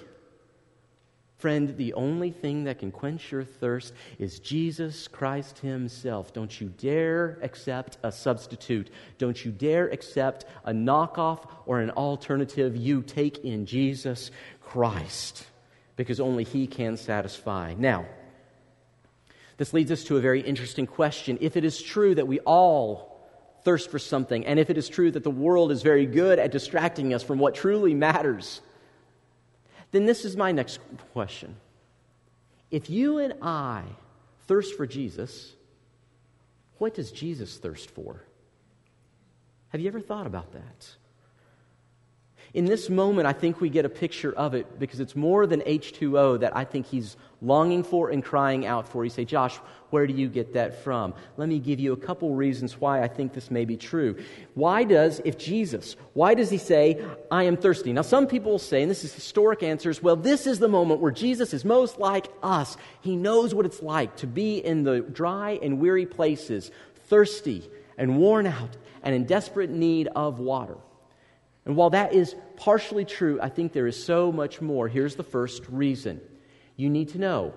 Friend, 1.38 1.76
the 1.76 1.94
only 1.94 2.32
thing 2.32 2.64
that 2.64 2.80
can 2.80 2.90
quench 2.90 3.30
your 3.30 3.44
thirst 3.44 3.94
is 4.18 4.40
Jesus 4.40 5.06
Christ 5.06 5.60
Himself. 5.60 6.32
Don't 6.32 6.60
you 6.60 6.68
dare 6.68 7.38
accept 7.42 7.96
a 8.02 8.10
substitute. 8.10 8.90
Don't 9.18 9.44
you 9.44 9.52
dare 9.52 9.86
accept 9.86 10.46
a 10.64 10.72
knockoff 10.72 11.48
or 11.64 11.78
an 11.78 11.90
alternative. 11.90 12.76
You 12.76 13.02
take 13.02 13.44
in 13.44 13.66
Jesus 13.66 14.32
Christ 14.60 15.46
because 15.94 16.18
only 16.18 16.42
He 16.42 16.66
can 16.66 16.96
satisfy. 16.96 17.72
Now, 17.78 18.06
this 19.58 19.72
leads 19.72 19.92
us 19.92 20.02
to 20.04 20.16
a 20.16 20.20
very 20.20 20.40
interesting 20.40 20.88
question. 20.88 21.38
If 21.40 21.56
it 21.56 21.64
is 21.64 21.80
true 21.80 22.16
that 22.16 22.26
we 22.26 22.40
all 22.40 23.30
thirst 23.62 23.92
for 23.92 24.00
something, 24.00 24.44
and 24.44 24.58
if 24.58 24.70
it 24.70 24.78
is 24.78 24.88
true 24.88 25.12
that 25.12 25.22
the 25.22 25.30
world 25.30 25.70
is 25.70 25.82
very 25.82 26.06
good 26.06 26.40
at 26.40 26.50
distracting 26.50 27.14
us 27.14 27.22
from 27.22 27.38
what 27.38 27.54
truly 27.54 27.94
matters, 27.94 28.60
then 29.90 30.06
this 30.06 30.24
is 30.24 30.36
my 30.36 30.52
next 30.52 30.80
question. 31.12 31.56
If 32.70 32.90
you 32.90 33.18
and 33.18 33.34
I 33.42 33.84
thirst 34.46 34.76
for 34.76 34.86
Jesus, 34.86 35.54
what 36.78 36.94
does 36.94 37.10
Jesus 37.10 37.56
thirst 37.56 37.90
for? 37.90 38.22
Have 39.68 39.80
you 39.80 39.88
ever 39.88 40.00
thought 40.00 40.26
about 40.26 40.52
that? 40.52 40.88
In 42.54 42.64
this 42.64 42.88
moment, 42.88 43.26
I 43.26 43.34
think 43.34 43.60
we 43.60 43.68
get 43.68 43.84
a 43.84 43.90
picture 43.90 44.32
of 44.32 44.54
it 44.54 44.78
because 44.78 45.00
it's 45.00 45.14
more 45.14 45.46
than 45.46 45.60
H2O 45.60 46.40
that 46.40 46.56
I 46.56 46.64
think 46.64 46.86
he's 46.86 47.16
longing 47.42 47.82
for 47.82 48.08
and 48.08 48.24
crying 48.24 48.64
out 48.64 48.88
for. 48.88 49.04
You 49.04 49.10
say, 49.10 49.26
Josh, 49.26 49.56
where 49.90 50.06
do 50.06 50.14
you 50.14 50.28
get 50.28 50.54
that 50.54 50.82
from? 50.82 51.12
Let 51.36 51.48
me 51.48 51.58
give 51.58 51.78
you 51.78 51.92
a 51.92 51.96
couple 51.96 52.34
reasons 52.34 52.80
why 52.80 53.02
I 53.02 53.08
think 53.08 53.34
this 53.34 53.50
may 53.50 53.66
be 53.66 53.76
true. 53.76 54.16
Why 54.54 54.84
does, 54.84 55.20
if 55.24 55.36
Jesus, 55.36 55.94
why 56.14 56.34
does 56.34 56.48
he 56.48 56.58
say, 56.58 57.04
I 57.30 57.44
am 57.44 57.56
thirsty? 57.56 57.92
Now, 57.92 58.02
some 58.02 58.26
people 58.26 58.52
will 58.52 58.58
say, 58.58 58.82
and 58.82 58.90
this 58.90 59.04
is 59.04 59.14
historic 59.14 59.62
answers, 59.62 60.02
well, 60.02 60.16
this 60.16 60.46
is 60.46 60.58
the 60.58 60.68
moment 60.68 61.00
where 61.00 61.12
Jesus 61.12 61.52
is 61.52 61.64
most 61.64 61.98
like 61.98 62.28
us. 62.42 62.76
He 63.02 63.14
knows 63.14 63.54
what 63.54 63.66
it's 63.66 63.82
like 63.82 64.16
to 64.16 64.26
be 64.26 64.56
in 64.58 64.84
the 64.84 65.00
dry 65.00 65.58
and 65.62 65.80
weary 65.80 66.06
places, 66.06 66.70
thirsty 67.06 67.68
and 67.98 68.16
worn 68.16 68.46
out 68.46 68.76
and 69.02 69.14
in 69.14 69.24
desperate 69.24 69.70
need 69.70 70.08
of 70.14 70.38
water. 70.38 70.76
And 71.68 71.76
while 71.76 71.90
that 71.90 72.14
is 72.14 72.34
partially 72.56 73.04
true, 73.04 73.38
I 73.42 73.50
think 73.50 73.74
there 73.74 73.86
is 73.86 74.02
so 74.02 74.32
much 74.32 74.62
more. 74.62 74.88
Here's 74.88 75.16
the 75.16 75.22
first 75.22 75.62
reason 75.68 76.20
you 76.76 76.88
need 76.88 77.10
to 77.10 77.18
know 77.18 77.52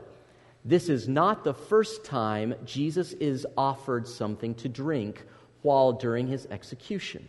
this 0.66 0.90
is 0.90 1.08
not 1.08 1.44
the 1.46 1.54
first 1.54 2.04
time 2.04 2.54
Jesus 2.66 3.14
is 3.14 3.48
offered 3.58 4.08
something 4.08 4.54
to 4.56 4.70
drink 4.70 5.26
while 5.62 5.94
during 5.94 6.28
his 6.28 6.46
execution. 6.48 7.26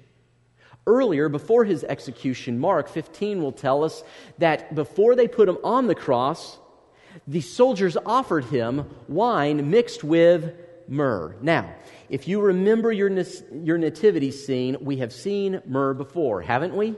Earlier, 0.85 1.29
before 1.29 1.65
his 1.65 1.85
execution, 1.85 2.59
Mark 2.59 2.89
15 2.89 3.41
will 3.41 3.53
tell 3.53 3.85
us 3.85 4.03
that 4.39 4.75
before 4.75 5.15
they 5.15 5.29
put 5.29 5.49
him 5.49 5.59
on 5.63 5.87
the 5.87 5.95
cross, 5.95 6.59
the 7.29 7.43
soldiers 7.43 7.97
offered 8.05 8.47
him 8.47 8.91
wine 9.07 9.71
mixed 9.71 10.03
with 10.03 10.53
myrrh. 10.93 11.35
Now, 11.41 11.75
if 12.11 12.29
you 12.29 12.41
remember 12.41 12.93
your, 12.93 13.11
your 13.65 13.79
nativity 13.79 14.31
scene, 14.31 14.77
we 14.83 14.99
have 14.99 15.13
seen 15.13 15.63
myrrh 15.67 15.95
before, 15.95 16.43
haven't 16.43 16.77
we? 16.77 16.95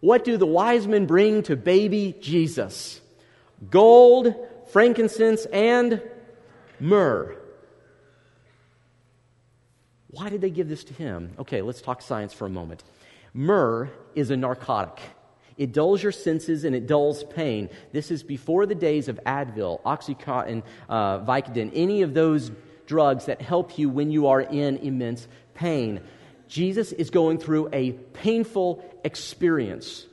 What 0.00 0.24
do 0.24 0.36
the 0.36 0.46
wise 0.46 0.86
men 0.86 1.06
bring 1.06 1.42
to 1.44 1.56
baby 1.56 2.14
Jesus? 2.20 3.00
Gold, 3.70 4.34
frankincense, 4.70 5.46
and 5.46 6.02
myrrh. 6.78 7.34
Why 10.10 10.28
did 10.28 10.42
they 10.42 10.50
give 10.50 10.68
this 10.68 10.84
to 10.84 10.94
him? 10.94 11.32
Okay, 11.38 11.62
let's 11.62 11.80
talk 11.80 12.02
science 12.02 12.34
for 12.34 12.46
a 12.46 12.50
moment. 12.50 12.84
Myrrh 13.32 13.90
is 14.14 14.30
a 14.30 14.36
narcotic. 14.36 15.00
It 15.56 15.72
dulls 15.72 16.02
your 16.02 16.12
senses 16.12 16.64
and 16.64 16.76
it 16.76 16.86
dulls 16.86 17.24
pain. 17.24 17.70
This 17.92 18.10
is 18.10 18.22
before 18.22 18.66
the 18.66 18.74
days 18.74 19.08
of 19.08 19.18
Advil, 19.26 19.82
Oxycontin, 19.82 20.62
uh, 20.88 21.20
Vicodin, 21.20 21.72
any 21.74 22.02
of 22.02 22.14
those 22.14 22.52
drugs 22.88 23.26
that 23.26 23.40
help 23.40 23.78
you 23.78 23.88
when 23.88 24.10
you 24.10 24.26
are 24.26 24.40
in 24.40 24.78
immense 24.78 25.28
pain. 25.54 26.00
Jesus 26.48 26.90
is 26.90 27.10
going 27.10 27.38
through 27.38 27.68
a 27.72 27.92
painful 27.92 28.82
experience. 29.04 30.06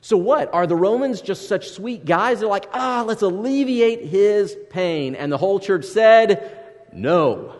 So, 0.00 0.16
what? 0.16 0.52
Are 0.52 0.66
the 0.66 0.74
Romans 0.74 1.20
just 1.20 1.46
such 1.46 1.68
sweet 1.68 2.04
guys? 2.04 2.40
They're 2.40 2.48
like, 2.48 2.68
ah, 2.72 3.04
let's 3.06 3.22
alleviate 3.22 4.04
his 4.04 4.56
pain. 4.70 5.14
And 5.14 5.30
the 5.30 5.38
whole 5.38 5.60
church 5.60 5.84
said, 5.84 6.58
no. 6.92 7.54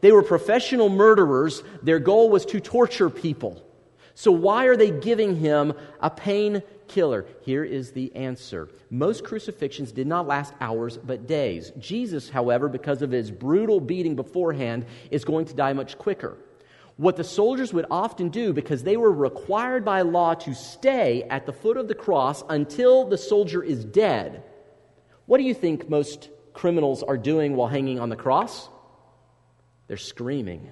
They 0.00 0.10
were 0.10 0.22
professional 0.22 0.88
murderers. 0.88 1.62
Their 1.82 1.98
goal 1.98 2.30
was 2.30 2.46
to 2.46 2.60
torture 2.60 3.10
people. 3.10 3.62
So, 4.14 4.32
why 4.32 4.66
are 4.66 4.76
they 4.76 4.90
giving 4.90 5.36
him 5.36 5.74
a 6.00 6.08
pain 6.08 6.62
killer? 6.92 7.26
Here 7.40 7.64
is 7.64 7.92
the 7.92 8.14
answer. 8.14 8.68
Most 8.90 9.24
crucifixions 9.24 9.92
did 9.92 10.06
not 10.06 10.26
last 10.26 10.52
hours, 10.60 10.98
but 10.98 11.26
days. 11.26 11.72
Jesus, 11.78 12.28
however, 12.28 12.68
because 12.68 13.02
of 13.02 13.10
his 13.10 13.30
brutal 13.30 13.80
beating 13.80 14.14
beforehand, 14.14 14.86
is 15.10 15.24
going 15.24 15.46
to 15.46 15.54
die 15.54 15.72
much 15.72 15.98
quicker. 15.98 16.36
What 16.96 17.16
the 17.16 17.24
soldiers 17.24 17.72
would 17.72 17.86
often 17.90 18.28
do, 18.28 18.52
because 18.52 18.82
they 18.82 18.96
were 18.96 19.10
required 19.10 19.84
by 19.84 20.02
law 20.02 20.34
to 20.34 20.54
stay 20.54 21.24
at 21.30 21.46
the 21.46 21.52
foot 21.52 21.76
of 21.76 21.88
the 21.88 21.94
cross 21.94 22.44
until 22.48 23.06
the 23.06 23.18
soldier 23.18 23.62
is 23.62 23.84
dead. 23.84 24.44
What 25.26 25.38
do 25.38 25.44
you 25.44 25.54
think 25.54 25.88
most 25.88 26.28
criminals 26.52 27.02
are 27.02 27.16
doing 27.16 27.56
while 27.56 27.68
hanging 27.68 27.98
on 27.98 28.10
the 28.10 28.16
cross? 28.16 28.68
They're 29.88 29.96
screaming. 29.96 30.70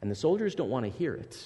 And 0.00 0.10
the 0.10 0.14
soldiers 0.14 0.54
don't 0.54 0.70
want 0.70 0.86
to 0.86 0.90
hear 0.90 1.14
it. 1.14 1.36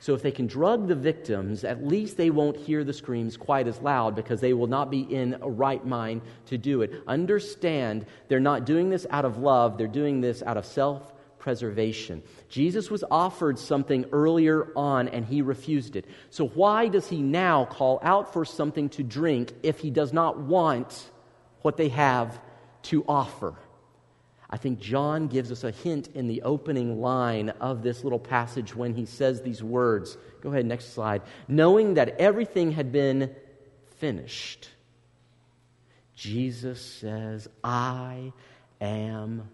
So 0.00 0.14
if 0.14 0.22
they 0.22 0.32
can 0.32 0.46
drug 0.46 0.88
the 0.88 0.94
victims, 0.94 1.62
at 1.62 1.86
least 1.86 2.16
they 2.16 2.30
won't 2.30 2.56
hear 2.56 2.84
the 2.84 2.92
screams 2.92 3.36
quite 3.36 3.68
as 3.68 3.80
loud 3.80 4.16
because 4.16 4.40
they 4.40 4.54
will 4.54 4.66
not 4.66 4.90
be 4.90 5.00
in 5.02 5.36
a 5.42 5.48
right 5.48 5.84
mind 5.84 6.22
to 6.46 6.56
do 6.56 6.80
it. 6.80 6.90
Understand 7.06 8.06
they're 8.28 8.40
not 8.40 8.64
doing 8.64 8.88
this 8.88 9.06
out 9.10 9.26
of 9.26 9.36
love, 9.38 9.76
they're 9.76 9.86
doing 9.86 10.22
this 10.22 10.42
out 10.42 10.56
of 10.56 10.64
self 10.64 11.12
preservation. 11.38 12.22
Jesus 12.48 12.90
was 12.90 13.04
offered 13.10 13.58
something 13.58 14.06
earlier 14.10 14.72
on 14.74 15.08
and 15.08 15.24
he 15.24 15.42
refused 15.42 15.96
it. 15.96 16.06
So 16.30 16.48
why 16.48 16.88
does 16.88 17.08
he 17.08 17.22
now 17.22 17.66
call 17.66 17.98
out 18.02 18.32
for 18.32 18.44
something 18.44 18.88
to 18.90 19.02
drink 19.02 19.52
if 19.62 19.80
he 19.80 19.90
does 19.90 20.12
not 20.12 20.38
want 20.38 21.10
what 21.62 21.76
they 21.76 21.88
have 21.88 22.40
to 22.84 23.04
offer? 23.06 23.54
I 24.50 24.56
think 24.56 24.80
John 24.80 25.28
gives 25.28 25.52
us 25.52 25.62
a 25.62 25.70
hint 25.70 26.08
in 26.14 26.26
the 26.26 26.42
opening 26.42 27.00
line 27.00 27.50
of 27.60 27.82
this 27.82 28.02
little 28.02 28.18
passage 28.18 28.74
when 28.74 28.94
he 28.94 29.06
says 29.06 29.40
these 29.40 29.62
words. 29.62 30.18
Go 30.40 30.50
ahead, 30.50 30.66
next 30.66 30.92
slide. 30.92 31.22
Knowing 31.46 31.94
that 31.94 32.16
everything 32.18 32.72
had 32.72 32.90
been 32.90 33.34
finished, 33.98 34.68
Jesus 36.16 36.84
says, 36.84 37.48
I 37.62 38.32
am 38.80 39.48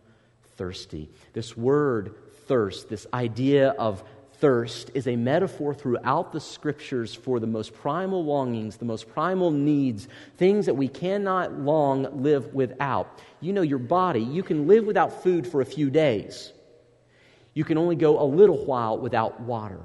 thirsty. 0.56 1.10
This 1.34 1.54
word, 1.54 2.14
thirst, 2.46 2.88
this 2.88 3.06
idea 3.12 3.70
of 3.72 4.02
thirst 4.46 4.92
is 4.94 5.08
a 5.08 5.16
metaphor 5.16 5.74
throughout 5.74 6.30
the 6.30 6.38
scriptures 6.38 7.12
for 7.12 7.40
the 7.40 7.46
most 7.48 7.74
primal 7.74 8.24
longings, 8.24 8.76
the 8.76 8.84
most 8.84 9.08
primal 9.08 9.50
needs, 9.50 10.06
things 10.36 10.66
that 10.66 10.74
we 10.74 10.86
cannot 10.86 11.58
long 11.58 12.22
live 12.22 12.54
without. 12.54 13.18
You 13.40 13.52
know, 13.52 13.62
your 13.62 13.80
body, 13.80 14.20
you 14.20 14.44
can 14.44 14.68
live 14.68 14.84
without 14.84 15.24
food 15.24 15.48
for 15.48 15.62
a 15.62 15.64
few 15.64 15.90
days. 15.90 16.52
You 17.54 17.64
can 17.64 17.76
only 17.76 17.96
go 17.96 18.22
a 18.22 18.24
little 18.24 18.64
while 18.64 18.96
without 18.96 19.40
water. 19.40 19.80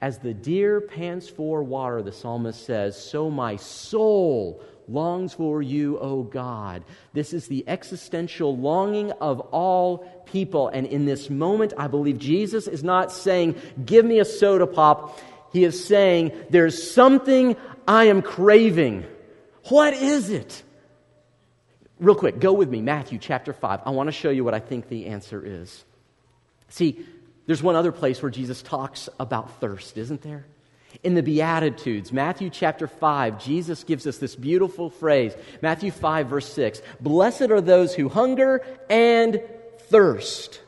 As 0.00 0.18
the 0.18 0.34
deer 0.34 0.80
pants 0.80 1.28
for 1.28 1.62
water, 1.62 2.02
the 2.02 2.10
psalmist 2.10 2.66
says, 2.66 3.00
so 3.00 3.30
my 3.30 3.54
soul 3.54 4.64
longs 4.88 5.34
for 5.34 5.62
you, 5.62 5.98
O 5.98 6.22
God. 6.22 6.84
This 7.12 7.32
is 7.32 7.48
the 7.48 7.64
existential 7.66 8.56
longing 8.56 9.12
of 9.12 9.40
all 9.40 9.98
people. 10.26 10.68
And 10.68 10.86
in 10.86 11.04
this 11.04 11.30
moment, 11.30 11.72
I 11.76 11.88
believe 11.88 12.18
Jesus 12.18 12.66
is 12.66 12.82
not 12.82 13.12
saying, 13.12 13.56
Give 13.84 14.04
me 14.04 14.18
a 14.18 14.24
soda 14.24 14.66
pop. 14.66 15.18
He 15.52 15.64
is 15.64 15.84
saying, 15.84 16.32
There's 16.50 16.90
something 16.92 17.56
I 17.86 18.04
am 18.04 18.22
craving. 18.22 19.04
What 19.68 19.94
is 19.94 20.30
it? 20.30 20.62
Real 21.98 22.14
quick, 22.14 22.38
go 22.38 22.52
with 22.52 22.68
me, 22.68 22.80
Matthew 22.80 23.18
chapter 23.18 23.52
5. 23.52 23.80
I 23.84 23.90
want 23.90 24.06
to 24.06 24.12
show 24.12 24.30
you 24.30 24.44
what 24.44 24.54
I 24.54 24.60
think 24.60 24.88
the 24.88 25.06
answer 25.06 25.44
is. 25.44 25.84
See, 26.68 27.04
there's 27.46 27.62
one 27.62 27.76
other 27.76 27.92
place 27.92 28.22
where 28.22 28.30
Jesus 28.30 28.62
talks 28.62 29.08
about 29.18 29.58
thirst, 29.60 29.98
isn't 29.98 30.22
there? 30.22 30.46
In 31.02 31.14
the 31.14 31.22
Beatitudes, 31.22 32.12
Matthew 32.12 32.50
chapter 32.50 32.86
5, 32.86 33.42
Jesus 33.42 33.84
gives 33.84 34.06
us 34.06 34.18
this 34.18 34.34
beautiful 34.34 34.90
phrase. 34.90 35.34
Matthew 35.60 35.90
5, 35.90 36.28
verse 36.28 36.52
6 36.52 36.82
Blessed 37.00 37.50
are 37.50 37.60
those 37.60 37.94
who 37.94 38.08
hunger 38.08 38.64
and 38.88 39.40
thirst 39.90 40.60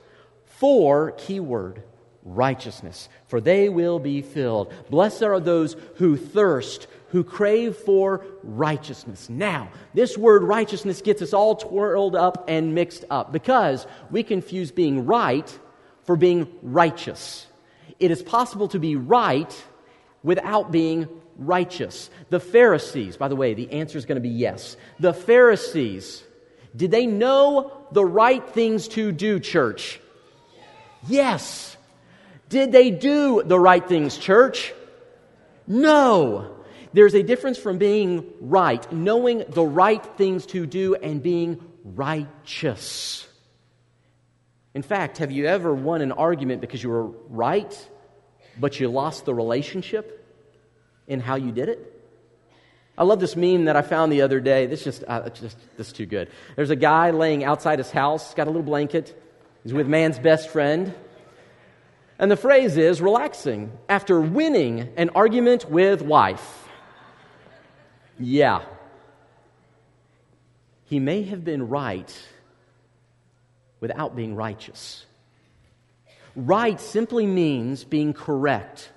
for, 0.45 1.13
keyword, 1.13 1.83
righteousness, 2.23 3.09
for 3.27 3.41
they 3.41 3.69
will 3.69 3.99
be 3.99 4.21
filled. 4.21 4.73
Blessed 4.91 5.23
are 5.23 5.41
those 5.41 5.75
who 5.97 6.17
thirst, 6.17 6.87
who 7.09 7.25
crave 7.25 7.75
for 7.77 8.25
righteousness. 8.43 9.31
Now, 9.31 9.71
this 9.95 10.19
word 10.19 10.43
righteousness 10.43 11.01
gets 11.01 11.23
us 11.23 11.33
all 11.33 11.57
twirled 11.57 12.15
up 12.15 12.45
and 12.47 12.75
mixed 12.75 13.07
up 13.11 13.33
because 13.33 13.87
we 14.11 14.23
confuse 14.23 14.71
being 14.71 15.07
right 15.07 15.59
for 16.05 16.15
being 16.15 16.47
righteous. 16.63 17.47
It 17.99 18.11
is 18.11 18.23
possible 18.23 18.69
to 18.69 18.79
be 18.79 18.97
right 18.97 19.65
without 20.23 20.71
being 20.71 21.09
righteous. 21.37 22.11
The 22.29 22.41
Pharisees, 22.41 23.17
by 23.17 23.29
the 23.29 23.37
way, 23.37 23.55
the 23.55 23.73
answer 23.73 23.99
is 23.99 24.05
going 24.05 24.17
to 24.17 24.23
be 24.23 24.29
yes. 24.29 24.77
The 24.99 25.15
Pharisees, 25.15 26.23
did 26.77 26.91
they 26.91 27.07
know 27.07 27.73
the 27.93 28.05
right 28.05 28.47
things 28.51 28.89
to 28.89 29.13
do, 29.13 29.41
church? 29.41 30.01
Yes. 31.09 31.77
Did 32.49 32.73
they 32.73 32.91
do 32.91 33.43
the 33.45 33.59
right 33.59 33.87
things, 33.87 34.19
church? 34.19 34.73
No. 35.67 36.57
There's 36.93 37.15
a 37.15 37.23
difference 37.23 37.59
from 37.59 37.79
being 37.79 38.31
right, 38.41 38.91
knowing 38.93 39.45
the 39.49 39.65
right 39.65 40.05
things 40.17 40.47
to 40.47 40.67
do, 40.67 40.97
and 40.97 41.23
being 41.23 41.61
righteous. 41.85 43.27
In 44.75 44.83
fact, 44.83 45.19
have 45.19 45.31
you 45.31 45.47
ever 45.47 45.73
won 45.73 46.01
an 46.01 46.13
argument 46.13 46.61
because 46.61 46.83
you 46.83 46.91
were 46.91 47.07
right, 47.29 47.89
but 48.61 48.79
you 48.79 48.89
lost 48.89 49.25
the 49.25 49.35
relationship 49.35 50.27
in 51.09 51.21
how 51.21 51.37
you 51.37 51.51
did 51.51 51.69
it? 51.69 51.97
I 52.99 53.05
love 53.05 53.19
this 53.19 53.35
meme 53.35 53.65
that 53.65 53.77
I 53.77 53.83
found 53.83 54.13
the 54.13 54.23
other 54.23 54.41
day. 54.41 54.67
This 54.67 54.85
just, 54.85 55.03
uh, 55.09 55.31
just 55.31 55.57
this 55.79 55.87
is 55.87 55.93
too 55.93 56.05
good. 56.05 56.29
There's 56.55 56.71
a 56.71 56.77
guy 56.77 57.13
laying 57.13 57.45
outside 57.45 57.79
his 57.79 57.91
house, 57.91 58.35
got 58.35 58.47
a 58.47 58.51
little 58.51 58.63
blanket. 58.63 59.19
He's 59.63 59.73
with 59.73 59.89
man's 59.89 60.19
best 60.19 60.51
friend. 60.51 60.95
And 62.19 62.31
the 62.31 62.37
phrase 62.37 62.77
is 62.77 63.01
relaxing 63.01 63.73
after 63.89 64.21
winning 64.21 64.93
an 64.99 65.11
argument 65.15 65.71
with 65.71 66.03
wife. 66.03 66.69
Yeah. 68.19 68.63
He 70.85 71.01
may 71.01 71.23
have 71.23 71.43
been 71.43 71.69
right 71.69 72.15
without 73.81 74.15
being 74.15 74.35
righteous. 74.35 75.07
Right 76.37 76.81
simply 76.81 77.27
means 77.27 77.85
being 77.85 78.13
correct. 78.13 78.91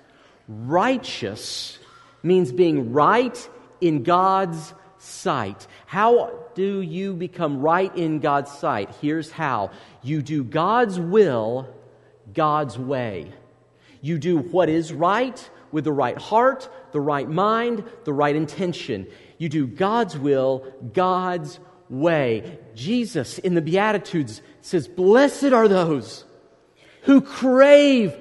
Righteous 0.48 1.78
means 2.22 2.52
being 2.52 2.92
right 2.92 3.48
in 3.80 4.02
God's 4.02 4.74
sight. 4.98 5.66
How 5.86 6.32
do 6.54 6.80
you 6.80 7.14
become 7.14 7.60
right 7.60 7.94
in 7.96 8.20
God's 8.20 8.50
sight? 8.52 8.94
Here's 9.00 9.30
how 9.30 9.70
you 10.02 10.22
do 10.22 10.44
God's 10.44 10.98
will 10.98 11.68
God's 12.32 12.78
way. 12.78 13.32
You 14.00 14.18
do 14.18 14.38
what 14.38 14.68
is 14.68 14.92
right 14.92 15.50
with 15.72 15.84
the 15.84 15.92
right 15.92 16.16
heart, 16.16 16.68
the 16.92 17.00
right 17.00 17.28
mind, 17.28 17.84
the 18.04 18.12
right 18.12 18.36
intention. 18.36 19.06
You 19.38 19.48
do 19.48 19.66
God's 19.66 20.16
will 20.16 20.64
God's 20.92 21.58
way. 21.88 22.58
Jesus 22.74 23.38
in 23.38 23.54
the 23.54 23.62
Beatitudes 23.62 24.40
says, 24.60 24.88
Blessed 24.88 25.52
are 25.52 25.68
those 25.68 26.24
who 27.04 27.20
crave 27.20 28.14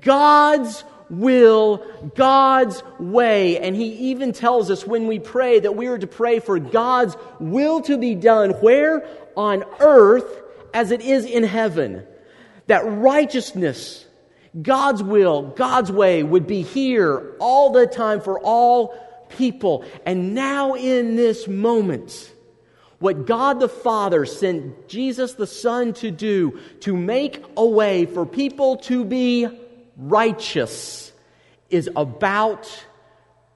God's 0.00 0.84
will, 1.10 1.84
God's 2.14 2.82
way. 2.98 3.58
And 3.58 3.74
he 3.74 4.10
even 4.10 4.32
tells 4.32 4.70
us 4.70 4.86
when 4.86 5.06
we 5.06 5.18
pray 5.18 5.60
that 5.60 5.76
we 5.76 5.86
are 5.86 5.98
to 5.98 6.06
pray 6.06 6.40
for 6.40 6.58
God's 6.58 7.16
will 7.38 7.80
to 7.82 7.96
be 7.96 8.14
done 8.14 8.50
where? 8.50 9.06
On 9.36 9.64
earth 9.80 10.42
as 10.74 10.90
it 10.90 11.00
is 11.00 11.24
in 11.24 11.44
heaven. 11.44 12.04
That 12.66 12.82
righteousness, 12.84 14.04
God's 14.60 15.02
will, 15.02 15.42
God's 15.42 15.90
way 15.90 16.22
would 16.22 16.46
be 16.46 16.62
here 16.62 17.34
all 17.38 17.72
the 17.72 17.86
time 17.86 18.20
for 18.20 18.38
all 18.40 18.94
people. 19.30 19.84
And 20.04 20.34
now 20.34 20.74
in 20.74 21.16
this 21.16 21.48
moment, 21.48 22.32
what 22.98 23.26
God 23.26 23.60
the 23.60 23.68
Father 23.68 24.26
sent 24.26 24.88
Jesus 24.88 25.34
the 25.34 25.46
Son 25.46 25.92
to 25.94 26.10
do 26.10 26.58
to 26.80 26.96
make 26.96 27.44
a 27.56 27.64
way 27.64 28.06
for 28.06 28.26
people 28.26 28.78
to 28.78 29.04
be 29.04 29.46
righteous 29.96 31.12
is 31.70 31.88
about 31.94 32.86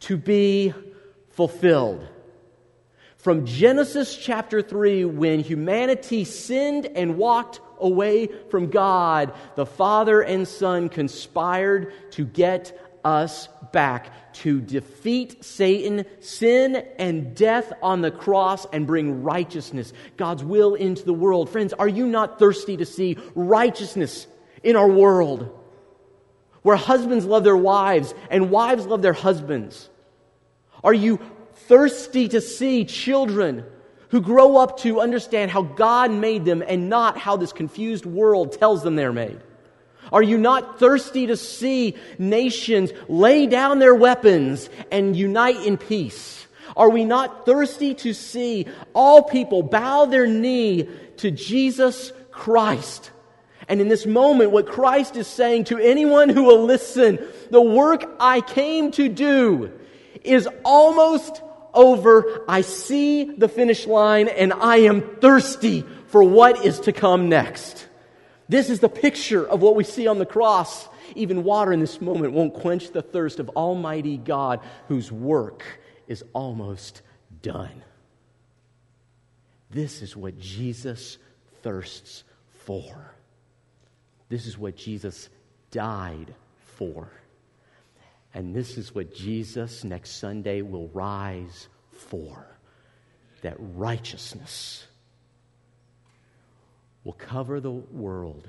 to 0.01 0.17
be 0.17 0.73
fulfilled. 1.31 2.07
From 3.17 3.47
Genesis 3.47 4.17
chapter 4.17 4.63
3, 4.63 5.05
when 5.05 5.41
humanity 5.41 6.25
sinned 6.25 6.87
and 6.87 7.17
walked 7.17 7.61
away 7.79 8.29
from 8.51 8.69
God, 8.69 9.33
the 9.55 9.67
Father 9.67 10.21
and 10.21 10.47
Son 10.47 10.89
conspired 10.89 11.93
to 12.13 12.25
get 12.25 12.82
us 13.05 13.49
back 13.73 14.33
to 14.35 14.61
defeat 14.61 15.45
Satan, 15.45 16.05
sin, 16.21 16.77
and 16.99 17.35
death 17.35 17.73
on 17.83 18.01
the 18.01 18.11
cross 18.11 18.67
and 18.73 18.87
bring 18.87 19.23
righteousness, 19.23 19.93
God's 20.17 20.45
will 20.45 20.75
into 20.75 21.05
the 21.05 21.13
world. 21.13 21.51
Friends, 21.51 21.73
are 21.73 21.89
you 21.89 22.07
not 22.07 22.39
thirsty 22.39 22.77
to 22.77 22.87
see 22.87 23.19
righteousness 23.35 24.27
in 24.63 24.77
our 24.77 24.89
world? 24.89 25.59
Where 26.63 26.77
husbands 26.77 27.25
love 27.25 27.45
their 27.45 27.57
wives 27.57 28.15
and 28.31 28.51
wives 28.51 28.87
love 28.87 29.03
their 29.03 29.13
husbands. 29.13 29.89
Are 30.85 30.95
you 30.95 31.21
thirsty 31.55 32.29
to 32.29 32.41
see 32.41 32.85
children 32.85 33.65
who 34.11 34.21
grow 34.21 34.59
up 34.59 34.79
to 34.81 35.01
understand 35.01 35.51
how 35.51 35.63
God 35.63 36.11
made 36.11 36.45
them 36.45 36.63
and 36.67 36.89
not 36.89 37.19
how 37.19 37.37
this 37.37 37.53
confused 37.53 38.07
world 38.07 38.53
tells 38.53 38.83
them 38.83 38.95
they're 38.95 39.13
made? 39.13 39.41
Are 40.13 40.23
you 40.23 40.37
not 40.37 40.79
thirsty 40.79 41.27
to 41.27 41.37
see 41.37 41.97
nations 42.19 42.93
lay 43.09 43.47
down 43.47 43.79
their 43.79 43.95
weapons 43.95 44.69
and 44.91 45.17
unite 45.17 45.65
in 45.65 45.79
peace? 45.79 46.47
Are 46.77 46.91
we 46.91 47.05
not 47.05 47.47
thirsty 47.47 47.95
to 47.97 48.13
see 48.13 48.67
all 48.95 49.23
people 49.23 49.63
bow 49.63 50.05
their 50.07 50.27
knee 50.27 50.89
to 51.19 51.31
Jesus 51.31 52.13
Christ? 52.31 53.11
And 53.69 53.81
in 53.81 53.89
this 53.89 54.07
moment, 54.07 54.51
what 54.51 54.67
Christ 54.67 55.17
is 55.17 55.27
saying 55.27 55.65
to 55.65 55.79
anyone 55.79 56.29
who 56.29 56.45
will 56.45 56.65
listen, 56.65 57.19
the 57.51 57.63
work 57.63 58.05
I 58.21 58.41
came 58.41 58.91
to 58.93 59.09
do 59.09 59.73
is 60.25 60.49
almost 60.65 61.43
over. 61.73 62.45
I 62.49 62.61
see 62.63 63.25
the 63.25 63.49
finish 63.49 63.87
line 63.87 64.29
and 64.29 64.53
I 64.53 64.79
am 64.79 65.17
thirsty 65.17 65.85
for 66.09 66.23
what 66.23 66.65
is 66.65 66.81
to 66.81 66.93
come 66.93 67.29
next. 67.29 67.87
This 68.53 68.69
is 68.69 68.81
the 68.81 68.89
picture 68.91 69.49
of 69.49 69.63
what 69.63 69.77
we 69.77 69.83
see 69.83 70.07
on 70.07 70.19
the 70.19 70.27
cross. 70.27 70.87
Even 71.15 71.43
water 71.43 71.73
in 71.73 71.81
this 71.81 72.03
moment 72.03 72.35
won't 72.35 72.53
quench 72.53 72.91
the 72.91 73.01
thirst 73.01 73.41
of 73.41 73.49
Almighty 73.49 74.19
God, 74.19 74.61
whose 74.89 75.11
work 75.11 75.65
is 76.07 76.23
almost 76.35 77.01
done. 77.41 77.83
This 79.71 80.03
is 80.03 80.15
what 80.15 80.39
Jesus 80.39 81.17
thirsts 81.63 82.25
for. 82.67 83.15
This 84.29 84.45
is 84.45 84.59
what 84.59 84.77
Jesus 84.77 85.31
died 85.71 86.35
for. 86.77 87.11
And 88.35 88.55
this 88.55 88.77
is 88.77 88.95
what 88.95 89.15
Jesus 89.15 89.83
next 89.83 90.19
Sunday 90.19 90.61
will 90.61 90.89
rise 90.89 91.69
for 91.91 92.47
that 93.41 93.57
righteousness 93.59 94.87
will 97.05 97.15
cover 97.15 97.61
the 97.61 97.71
world, 97.71 98.49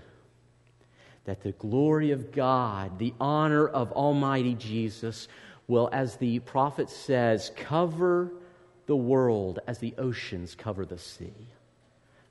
that 1.26 1.42
the 1.42 1.54
glory 1.54 2.12
of 2.12 2.32
God, 2.32 3.00
the 3.00 3.13
honor 3.20 3.68
of 3.68 3.92
Almighty 3.92 4.56
Jesus, 4.56 5.28
will, 5.68 5.89
as 5.92 6.18
the 6.18 6.39
prophet 6.39 6.89
says, 6.89 7.52
cover 7.56 8.32
the 8.86 8.96
world 8.96 9.60
as 9.66 9.80
the 9.80 9.94
oceans 9.98 10.56
cover 10.56 10.86
the 10.86 10.98
sea. 10.98 11.34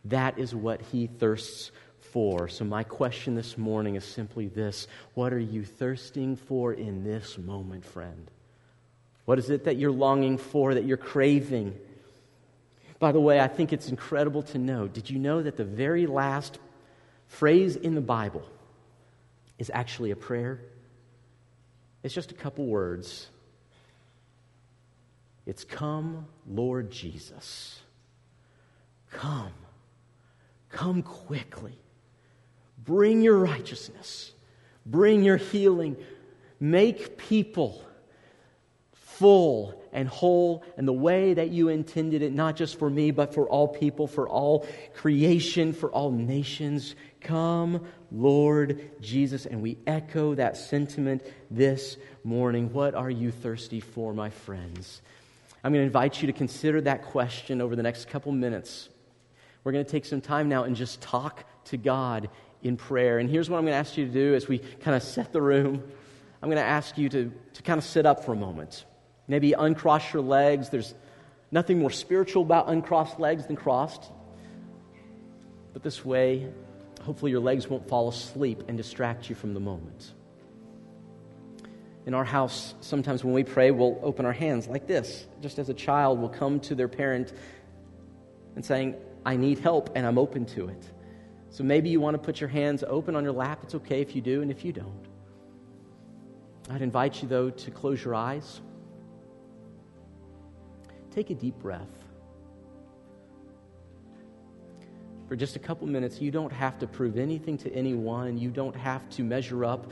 That 0.05 0.39
is 0.39 0.55
what 0.55 0.83
he 0.83 1.07
thirsts 1.07 1.71
for. 1.99 2.49
So, 2.49 2.65
my 2.65 2.83
question 2.83 3.35
this 3.35 3.57
morning 3.57 3.95
is 3.95 4.05
simply 4.05 4.49
this 4.49 4.87
What 5.15 5.33
are 5.33 5.39
you 5.39 5.65
thirsting 5.65 6.37
for 6.37 6.73
in 6.73 7.05
this 7.05 7.39
moment, 7.39 7.85
friend? 7.85 8.31
What 9.25 9.39
is 9.39 9.51
it 9.51 9.65
that 9.65 9.77
you're 9.77 9.93
longing 9.93 10.37
for, 10.37 10.75
that 10.75 10.85
you're 10.85 10.97
craving? 10.97 11.79
By 13.03 13.11
the 13.11 13.19
way, 13.19 13.41
I 13.41 13.49
think 13.49 13.73
it's 13.73 13.89
incredible 13.89 14.45
to 14.45 14.59
know. 14.59 14.87
Did 14.87 15.11
you 15.11 15.19
know 15.19 15.43
that 15.43 15.57
the 15.57 15.65
very 15.65 16.07
last 16.07 16.61
phrase 17.27 17.75
in 17.75 17.97
the 17.97 18.01
Bible 18.01 18.49
is 19.59 19.73
actually 19.75 20.13
a 20.13 20.17
prayer? 20.17 20.61
It's 22.05 22.15
just 22.15 22.31
a 22.31 22.37
couple 22.37 22.65
words. 22.65 23.27
It's 25.47 25.65
come, 25.65 26.29
Lord 26.47 26.93
Jesus. 26.93 27.81
Come. 29.11 29.53
Come 30.69 31.03
quickly. 31.03 31.77
Bring 32.85 33.21
your 33.21 33.39
righteousness. 33.39 34.31
Bring 34.87 35.25
your 35.25 35.39
healing. 35.39 35.97
Make 36.61 37.19
people 37.19 37.85
full 39.23 39.81
and 39.93 40.09
whole 40.09 40.65
and 40.77 40.89
the 40.89 40.93
way 40.93 41.33
that 41.33 41.51
you 41.51 41.69
intended 41.69 42.23
it, 42.23 42.33
not 42.33 42.57
just 42.57 42.77
for 42.77 42.91
me, 42.91 43.13
but 43.13 43.33
for 43.33 43.49
all 43.49 43.69
people, 43.69 44.09
for 44.09 44.29
all 44.29 44.67
creation, 44.95 45.73
for 45.73 45.93
all 45.93 46.11
nations. 46.11 46.97
Come, 47.21 47.87
Lord 48.11 48.91
Jesus. 49.01 49.47
And 49.47 49.63
we 49.63 49.79
echo 49.87 50.35
that 50.35 50.57
sentiment 50.57 51.23
this 51.53 51.99
morning. 52.25 52.73
What 52.73 52.97
are 52.97 53.11
you 53.11 53.31
thirsty 53.31 53.79
for, 53.79 54.13
my 54.13 54.29
friends? 54.29 55.03
I'm 55.63 55.73
going 55.73 55.83
to 55.83 55.87
invite 55.87 56.21
you 56.21 56.27
to 56.27 56.33
consider 56.33 56.81
that 56.81 57.05
question 57.05 57.61
over 57.61 57.77
the 57.77 57.83
next 57.85 58.09
couple 58.09 58.33
minutes. 58.33 58.89
We're 59.63 59.71
going 59.71 59.85
to 59.85 59.91
take 59.91 60.05
some 60.05 60.21
time 60.21 60.49
now 60.49 60.65
and 60.65 60.75
just 60.75 61.01
talk 61.01 61.45
to 61.67 61.77
God 61.77 62.29
in 62.65 62.77
prayer. 62.77 63.21
And 63.21 63.31
here's 63.31 63.49
what 63.49 63.59
I'm 63.59 63.63
going 63.63 63.75
to 63.75 63.79
ask 63.79 63.97
you 63.97 64.05
to 64.05 64.13
do 64.13 64.35
as 64.35 64.49
we 64.49 64.59
kind 64.59 64.97
of 64.97 65.03
set 65.05 65.33
the 65.33 65.41
room. 65.41 65.81
I'm 66.43 66.49
going 66.49 66.61
to 66.61 66.69
ask 66.69 66.99
you 66.99 67.09
to, 67.11 67.33
to 67.55 67.63
kind 67.63 67.79
of 67.79 67.85
sit 67.85 68.05
up 68.05 68.25
for 68.25 68.33
a 68.33 68.37
moment. 68.37 68.85
Maybe 69.29 69.53
uncross 69.53 70.13
your 70.13 70.23
legs. 70.23 70.69
There's 70.69 70.95
nothing 71.51 71.79
more 71.79 71.91
spiritual 71.91 72.43
about 72.43 72.69
uncrossed 72.69 73.19
legs 73.19 73.47
than 73.47 73.57
crossed. 73.57 74.11
But 75.73 75.83
this 75.83 76.05
way, 76.05 76.49
hopefully, 77.03 77.31
your 77.31 77.41
legs 77.41 77.69
won't 77.69 77.89
fall 77.89 78.09
asleep 78.09 78.65
and 78.69 78.77
distract 78.77 79.29
you 79.29 79.35
from 79.35 79.55
the 79.55 79.61
moment. 79.61 80.13
In 82.05 82.15
our 82.15 82.25
house, 82.25 82.75
sometimes 82.81 83.23
when 83.23 83.33
we 83.33 83.45
pray, 83.45 83.71
we'll 83.71 83.99
open 84.03 84.27
our 84.27 84.33
hands 84.33 84.67
like 84.67 84.89
this, 84.89 85.27
just 85.41 85.59
as 85.59 85.69
a 85.69 85.75
child 85.75 86.19
will 86.19 86.29
come 86.29 86.59
to 86.61 86.75
their 86.75 86.89
parent 86.89 87.33
and 88.57 88.65
saying, 88.65 88.97
I 89.25 89.37
need 89.37 89.61
help 89.61 89.91
and 89.95 90.05
I'm 90.05 90.19
open 90.19 90.45
to 90.47 90.69
it. 90.69 90.91
So 91.51 91.63
maybe 91.63 91.91
you 91.91 92.01
want 92.01 92.15
to 92.15 92.19
put 92.19 92.41
your 92.41 92.49
hands 92.49 92.83
open 92.87 93.15
on 93.15 93.23
your 93.23 93.33
lap. 93.33 93.61
It's 93.63 93.75
okay 93.77 94.01
if 94.01 94.17
you 94.17 94.23
do 94.23 94.43
and 94.43 94.51
if 94.51 94.65
you 94.65 94.73
don't. 94.73 95.07
I'd 96.71 96.83
invite 96.83 97.23
you, 97.23 97.29
though, 97.29 97.51
to 97.51 97.71
close 97.71 98.05
your 98.05 98.15
eyes. 98.15 98.61
Take 101.15 101.31
a 101.31 101.35
deep 101.35 101.59
breath. 101.59 101.89
For 105.29 105.37
just 105.37 105.57
a 105.57 105.59
couple 105.59 105.87
minutes, 105.87 106.21
you 106.21 106.31
don't 106.31 106.53
have 106.53 106.79
to 106.81 106.87
prove 106.87 107.17
anything 107.17 107.57
to 107.59 107.73
anyone. 107.73 108.39
You 108.39 108.51
don't 108.51 108.77
have 108.77 109.09
to 109.11 109.23
measure 109.23 109.65
up. 109.65 109.91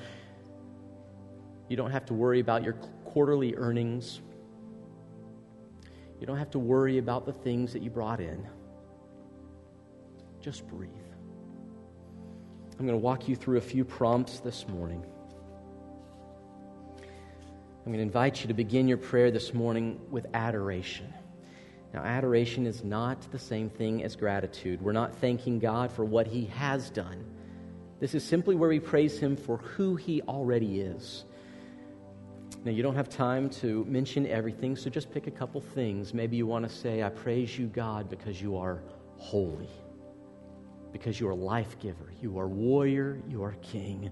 You 1.69 1.77
don't 1.77 1.91
have 1.91 2.05
to 2.07 2.15
worry 2.15 2.41
about 2.41 2.63
your 2.63 2.75
quarterly 3.05 3.55
earnings. 3.57 4.21
You 6.21 6.27
don't 6.27 6.37
have 6.37 6.51
to 6.51 6.59
worry 6.59 6.99
about 6.99 7.27
the 7.27 7.33
things 7.33 7.73
that 7.73 7.83
you 7.83 7.91
brought 7.91 8.21
in. 8.21 8.47
Just 10.41 10.67
breathe. 10.69 10.91
I'm 12.79 12.87
going 12.87 12.99
to 12.99 13.05
walk 13.05 13.29
you 13.29 13.37
through 13.37 13.59
a 13.59 13.63
few 13.63 13.85
prompts 13.85 14.41
this 14.41 14.67
morning. 14.69 15.05
I'm 17.81 17.87
going 17.87 17.97
to 17.97 18.03
invite 18.03 18.43
you 18.43 18.49
to 18.49 18.55
begin 18.55 18.89
your 18.89 18.99
prayer 18.99 19.31
this 19.31 19.55
morning 19.55 20.01
with 20.11 20.27
adoration. 20.35 21.13
Now, 21.95 22.03
adoration 22.03 22.67
is 22.67 22.85
not 22.85 23.31
the 23.33 23.39
same 23.39 23.71
thing 23.71 24.05
as 24.05 24.17
gratitude. 24.17 24.83
We're 24.83 24.93
not 24.93 25.17
thanking 25.17 25.59
God 25.59 25.91
for 25.91 26.05
what 26.05 26.27
He 26.27 26.45
has 26.47 26.91
done. 26.91 27.25
This 27.99 28.15
is 28.15 28.23
simply 28.23 28.55
where 28.55 28.69
we 28.69 28.81
praise 28.81 29.19
Him 29.19 29.37
for 29.37 29.57
who 29.57 29.97
He 29.97 30.23
already 30.23 30.81
is. 30.81 31.25
Now, 32.65 32.71
you 32.71 32.83
don't 32.83 32.95
have 32.95 33.09
time 33.09 33.49
to 33.51 33.85
mention 33.87 34.27
everything, 34.27 34.77
so 34.77 34.91
just 34.91 35.11
pick 35.11 35.27
a 35.27 35.31
couple 35.31 35.61
things. 35.61 36.13
Maybe 36.13 36.37
you 36.37 36.47
want 36.47 36.69
to 36.69 36.75
say, 36.75 37.03
I 37.03 37.09
praise 37.09 37.59
you, 37.59 37.67
God, 37.67 38.11
because 38.11 38.41
you 38.41 38.57
are 38.57 38.83
holy 39.17 39.69
because 40.93 41.21
you 41.21 41.29
are 41.29 41.35
life 41.35 41.79
giver, 41.79 42.13
you 42.21 42.39
are 42.39 42.49
warrior, 42.49 43.21
you 43.29 43.43
are 43.43 43.55
king, 43.63 44.11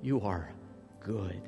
you 0.00 0.20
are 0.20 0.50
good. 1.00 1.40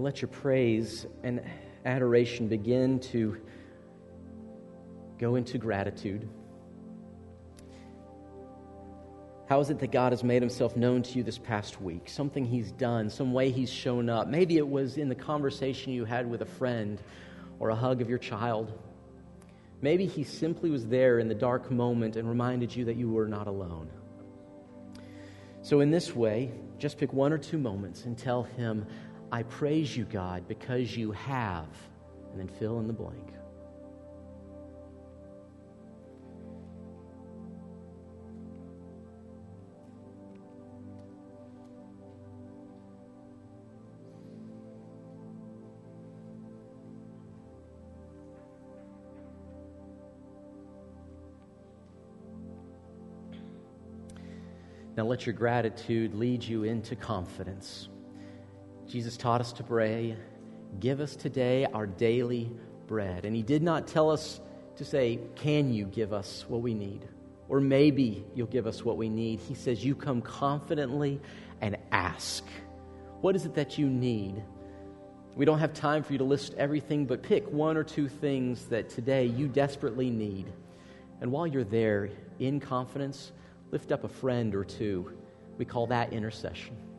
Now 0.00 0.04
let 0.04 0.22
your 0.22 0.28
praise 0.28 1.04
and 1.22 1.42
adoration 1.84 2.48
begin 2.48 3.00
to 3.00 3.36
go 5.18 5.34
into 5.34 5.58
gratitude. 5.58 6.26
How 9.46 9.60
is 9.60 9.68
it 9.68 9.78
that 9.80 9.92
God 9.92 10.12
has 10.12 10.24
made 10.24 10.40
himself 10.40 10.74
known 10.74 11.02
to 11.02 11.18
you 11.18 11.22
this 11.22 11.36
past 11.36 11.82
week? 11.82 12.08
Something 12.08 12.46
he's 12.46 12.72
done, 12.72 13.10
some 13.10 13.34
way 13.34 13.50
he's 13.50 13.70
shown 13.70 14.08
up. 14.08 14.26
Maybe 14.26 14.56
it 14.56 14.66
was 14.66 14.96
in 14.96 15.10
the 15.10 15.14
conversation 15.14 15.92
you 15.92 16.06
had 16.06 16.30
with 16.30 16.40
a 16.40 16.46
friend 16.46 16.98
or 17.58 17.68
a 17.68 17.76
hug 17.76 18.00
of 18.00 18.08
your 18.08 18.16
child. 18.16 18.72
Maybe 19.82 20.06
he 20.06 20.24
simply 20.24 20.70
was 20.70 20.86
there 20.86 21.18
in 21.18 21.28
the 21.28 21.34
dark 21.34 21.70
moment 21.70 22.16
and 22.16 22.26
reminded 22.26 22.74
you 22.74 22.86
that 22.86 22.96
you 22.96 23.10
were 23.10 23.28
not 23.28 23.48
alone. 23.48 23.90
So, 25.60 25.80
in 25.80 25.90
this 25.90 26.16
way, 26.16 26.52
just 26.78 26.96
pick 26.96 27.12
one 27.12 27.34
or 27.34 27.38
two 27.38 27.58
moments 27.58 28.06
and 28.06 28.16
tell 28.16 28.44
him, 28.44 28.86
I 29.32 29.44
praise 29.44 29.96
you, 29.96 30.04
God, 30.04 30.48
because 30.48 30.96
you 30.96 31.12
have, 31.12 31.68
and 32.32 32.40
then 32.40 32.48
fill 32.48 32.80
in 32.80 32.88
the 32.88 32.92
blank. 32.92 33.32
Now 54.96 55.06
let 55.06 55.24
your 55.24 55.34
gratitude 55.34 56.14
lead 56.14 56.42
you 56.42 56.64
into 56.64 56.96
confidence. 56.96 57.88
Jesus 58.90 59.16
taught 59.16 59.40
us 59.40 59.52
to 59.52 59.62
pray, 59.62 60.16
Give 60.80 61.00
us 61.00 61.14
today 61.14 61.64
our 61.64 61.86
daily 61.86 62.50
bread. 62.88 63.24
And 63.24 63.36
he 63.36 63.42
did 63.42 63.62
not 63.62 63.86
tell 63.86 64.10
us 64.10 64.40
to 64.76 64.84
say, 64.84 65.20
Can 65.36 65.72
you 65.72 65.84
give 65.84 66.12
us 66.12 66.44
what 66.48 66.60
we 66.60 66.74
need? 66.74 67.08
Or 67.48 67.60
maybe 67.60 68.24
you'll 68.34 68.48
give 68.48 68.66
us 68.66 68.84
what 68.84 68.96
we 68.96 69.08
need. 69.08 69.38
He 69.38 69.54
says, 69.54 69.84
You 69.84 69.94
come 69.94 70.20
confidently 70.20 71.20
and 71.60 71.76
ask. 71.92 72.44
What 73.20 73.36
is 73.36 73.46
it 73.46 73.54
that 73.54 73.78
you 73.78 73.88
need? 73.88 74.42
We 75.36 75.44
don't 75.44 75.60
have 75.60 75.72
time 75.72 76.02
for 76.02 76.12
you 76.12 76.18
to 76.18 76.24
list 76.24 76.54
everything, 76.54 77.06
but 77.06 77.22
pick 77.22 77.48
one 77.48 77.76
or 77.76 77.84
two 77.84 78.08
things 78.08 78.66
that 78.66 78.88
today 78.88 79.26
you 79.26 79.46
desperately 79.46 80.10
need. 80.10 80.52
And 81.20 81.30
while 81.30 81.46
you're 81.46 81.62
there 81.62 82.10
in 82.40 82.58
confidence, 82.58 83.30
lift 83.70 83.92
up 83.92 84.02
a 84.02 84.08
friend 84.08 84.52
or 84.52 84.64
two. 84.64 85.12
We 85.58 85.64
call 85.64 85.86
that 85.88 86.12
intercession. 86.12 86.89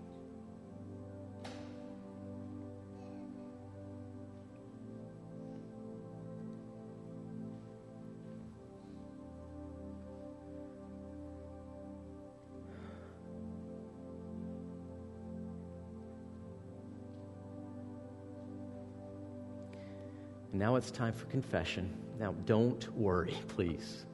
Now 20.53 20.75
it's 20.75 20.91
time 20.91 21.13
for 21.13 21.25
confession. 21.25 21.91
Now, 22.19 22.33
don't 22.45 22.91
worry, 22.95 23.35
please. 23.47 24.05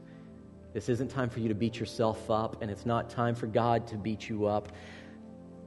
This 0.74 0.90
isn't 0.90 1.10
time 1.10 1.30
for 1.30 1.40
you 1.40 1.48
to 1.48 1.56
beat 1.56 1.80
yourself 1.80 2.30
up, 2.30 2.62
and 2.62 2.70
it's 2.70 2.86
not 2.86 3.10
time 3.10 3.36
for 3.36 3.48
God 3.48 3.88
to 3.88 3.96
beat 3.98 4.30
you 4.30 4.46
up. 4.46 4.72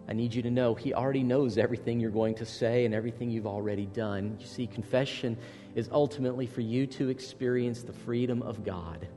I 0.08 0.12
need 0.12 0.34
you 0.34 0.42
to 0.42 0.50
know 0.50 0.74
He 0.74 0.94
already 0.94 1.22
knows 1.22 1.58
everything 1.58 2.00
you're 2.00 2.10
going 2.10 2.34
to 2.36 2.46
say 2.46 2.84
and 2.84 2.94
everything 2.94 3.30
you've 3.30 3.46
already 3.46 3.86
done. 3.86 4.36
You 4.40 4.46
see, 4.46 4.66
confession 4.66 5.36
is 5.74 5.88
ultimately 5.92 6.46
for 6.46 6.60
you 6.60 6.86
to 6.86 7.08
experience 7.08 7.82
the 7.82 7.92
freedom 7.92 8.42
of 8.42 8.64
God. 8.64 9.08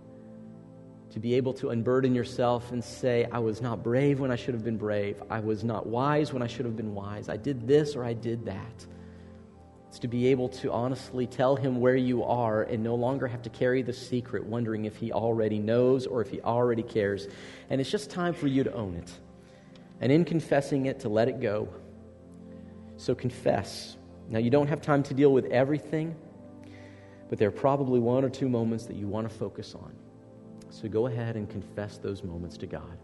To 1.12 1.20
be 1.20 1.36
able 1.36 1.54
to 1.56 1.70
unburden 1.70 2.16
yourself 2.16 2.72
and 2.72 2.84
say, 2.84 3.28
I 3.32 3.39
was 3.39 3.62
not 3.62 3.84
brave 3.84 4.20
when 4.20 4.32
I 4.32 4.36
should 4.36 4.56
have 4.56 4.63
been 4.63 4.78
brave. 4.78 5.22
I 5.30 5.39
was 5.39 5.63
not 5.63 5.86
wise 5.86 6.34
when 6.34 6.42
I 6.42 6.48
should 6.48 6.66
have 6.66 6.76
been 6.76 6.96
wise. 6.96 7.30
I 7.30 7.38
did 7.38 7.68
this 7.68 7.96
or 7.96 8.04
I 8.04 8.13
did 8.13 8.46
that. 8.46 8.88
It's 9.94 10.00
to 10.00 10.08
be 10.08 10.26
able 10.30 10.50
to 10.50 10.72
honestly 10.72 11.28
tell 11.28 11.56
him 11.56 11.80
where 11.80 11.96
you 11.96 12.24
are 12.24 12.64
and 12.64 12.84
no 12.84 12.96
longer 12.96 13.28
have 13.28 13.44
to 13.44 13.52
carry 13.52 13.84
the 13.84 13.94
secret, 13.94 14.44
wondering 14.44 14.86
if 14.86 14.96
he 14.96 15.12
already 15.12 15.60
knows 15.60 16.08
or 16.08 16.20
if 16.20 16.32
he 16.32 16.42
already 16.42 16.82
cares. 16.82 17.28
And 17.70 17.80
it's 17.80 17.92
just 17.92 18.10
time 18.10 18.34
for 18.34 18.48
you 18.48 18.64
to 18.64 18.74
own 18.74 18.96
it. 18.96 19.12
And 20.02 20.12
in 20.12 20.26
confessing 20.26 20.88
it, 20.88 21.02
to 21.02 21.10
let 21.10 21.28
it 21.28 21.40
go. 21.40 21.70
So 22.98 23.14
confess. 23.14 23.96
Now, 24.30 24.40
you 24.40 24.50
don't 24.50 24.66
have 24.66 24.82
time 24.82 25.04
to 25.04 25.14
deal 25.14 25.32
with 25.32 25.46
everything, 25.52 26.16
but 27.30 27.38
there 27.38 27.50
are 27.50 27.52
probably 27.52 28.00
one 28.00 28.26
or 28.26 28.32
two 28.32 28.50
moments 28.50 28.88
that 28.88 28.96
you 28.96 29.08
want 29.08 29.30
to 29.30 29.38
focus 29.38 29.76
on. 29.76 29.94
So 30.72 30.90
go 30.90 31.06
ahead 31.06 31.36
and 31.36 31.48
confess 31.48 32.00
those 32.00 32.24
moments 32.24 32.58
to 32.58 32.66
God. 32.66 32.98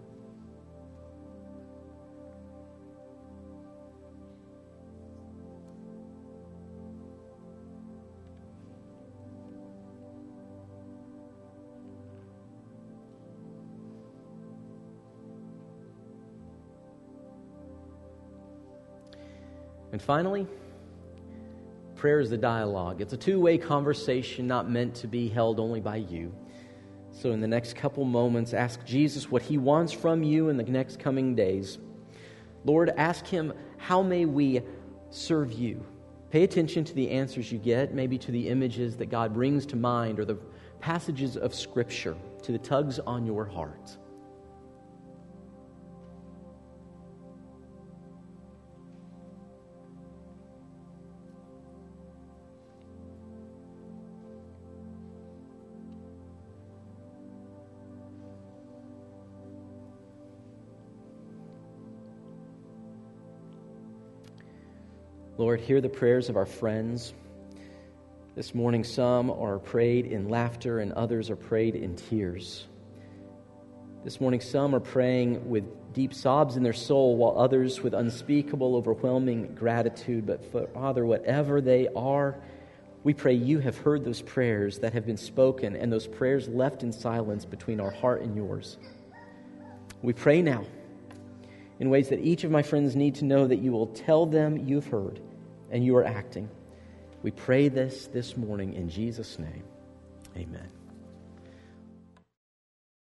And 20.00 20.06
finally, 20.06 20.48
prayer 21.98 22.22
is 22.22 22.30
the 22.30 22.38
dialogue. 22.38 23.02
It's 23.02 23.12
a 23.12 23.18
two 23.18 23.38
way 23.42 23.58
conversation 23.58 24.48
not 24.48 24.70
meant 24.70 24.96
to 24.96 25.08
be 25.08 25.28
held 25.28 25.60
only 25.60 25.82
by 25.82 25.98
you. 25.98 26.34
So, 27.12 27.32
in 27.32 27.42
the 27.42 27.50
next 27.50 27.76
couple 27.76 28.06
moments, 28.06 28.54
ask 28.54 28.86
Jesus 28.86 29.30
what 29.30 29.42
he 29.42 29.58
wants 29.58 29.92
from 29.92 30.24
you 30.24 30.48
in 30.48 30.56
the 30.56 30.64
next 30.64 31.02
coming 31.02 31.36
days. 31.36 31.80
Lord, 32.64 32.94
ask 32.96 33.28
him, 33.28 33.52
how 33.78 34.02
may 34.02 34.24
we 34.24 34.62
serve 35.10 35.52
you? 35.52 35.86
Pay 36.32 36.44
attention 36.44 36.86
to 36.86 36.94
the 36.94 37.10
answers 37.10 37.52
you 37.52 37.58
get, 37.58 37.94
maybe 37.94 38.18
to 38.20 38.32
the 38.32 38.48
images 38.48 38.96
that 38.96 39.08
God 39.08 39.34
brings 39.34 39.66
to 39.66 39.76
mind 39.76 40.18
or 40.18 40.24
the 40.24 40.38
passages 40.80 41.36
of 41.36 41.54
Scripture, 41.54 42.16
to 42.44 42.54
the 42.54 42.58
tugs 42.58 43.00
on 43.00 43.26
your 43.26 43.44
heart. 43.44 43.98
Lord, 65.40 65.62
hear 65.62 65.80
the 65.80 65.88
prayers 65.88 66.28
of 66.28 66.36
our 66.36 66.46
friends. 66.46 67.14
This 68.36 68.54
morning, 68.54 68.84
some 68.84 69.32
are 69.32 69.58
prayed 69.58 70.06
in 70.06 70.28
laughter 70.28 70.82
and 70.82 70.92
others 70.92 71.30
are 71.30 71.38
prayed 71.38 71.76
in 71.76 71.96
tears. 71.96 72.68
This 74.04 74.20
morning, 74.20 74.42
some 74.42 74.76
are 74.76 74.82
praying 74.82 75.50
with 75.50 75.64
deep 75.94 76.14
sobs 76.14 76.58
in 76.58 76.64
their 76.64 76.74
soul, 76.74 77.16
while 77.16 77.40
others 77.40 77.82
with 77.82 77.94
unspeakable, 77.94 78.76
overwhelming 78.76 79.56
gratitude. 79.56 80.26
But, 80.26 80.44
Father, 80.74 81.06
whatever 81.06 81.62
they 81.62 81.88
are, 81.96 82.36
we 83.06 83.14
pray 83.14 83.36
you 83.36 83.60
have 83.60 83.78
heard 83.78 84.04
those 84.04 84.22
prayers 84.22 84.80
that 84.80 84.92
have 84.92 85.06
been 85.06 85.16
spoken 85.16 85.74
and 85.74 85.90
those 85.90 86.06
prayers 86.06 86.50
left 86.50 86.84
in 86.84 86.92
silence 86.92 87.46
between 87.46 87.80
our 87.80 87.92
heart 87.92 88.24
and 88.24 88.36
yours. 88.36 88.78
We 90.02 90.12
pray 90.12 90.42
now 90.42 90.66
in 91.80 91.90
ways 91.90 92.10
that 92.10 92.20
each 92.20 92.44
of 92.44 92.52
my 92.52 92.62
friends 92.62 92.98
need 92.98 93.16
to 93.16 93.24
know 93.24 93.48
that 93.48 93.60
you 93.60 93.72
will 93.72 93.88
tell 93.88 94.26
them 94.26 94.68
you've 94.68 94.88
heard 94.88 95.22
and 95.72 95.84
you 95.84 95.96
are 95.98 96.06
acting. 96.06 96.50
We 97.22 97.32
pray 97.32 97.68
this 97.68 98.08
this 98.08 98.38
morning 98.38 98.74
in 98.74 98.90
Jesus' 98.90 99.40
name. 99.40 99.64
Amen. 100.38 100.79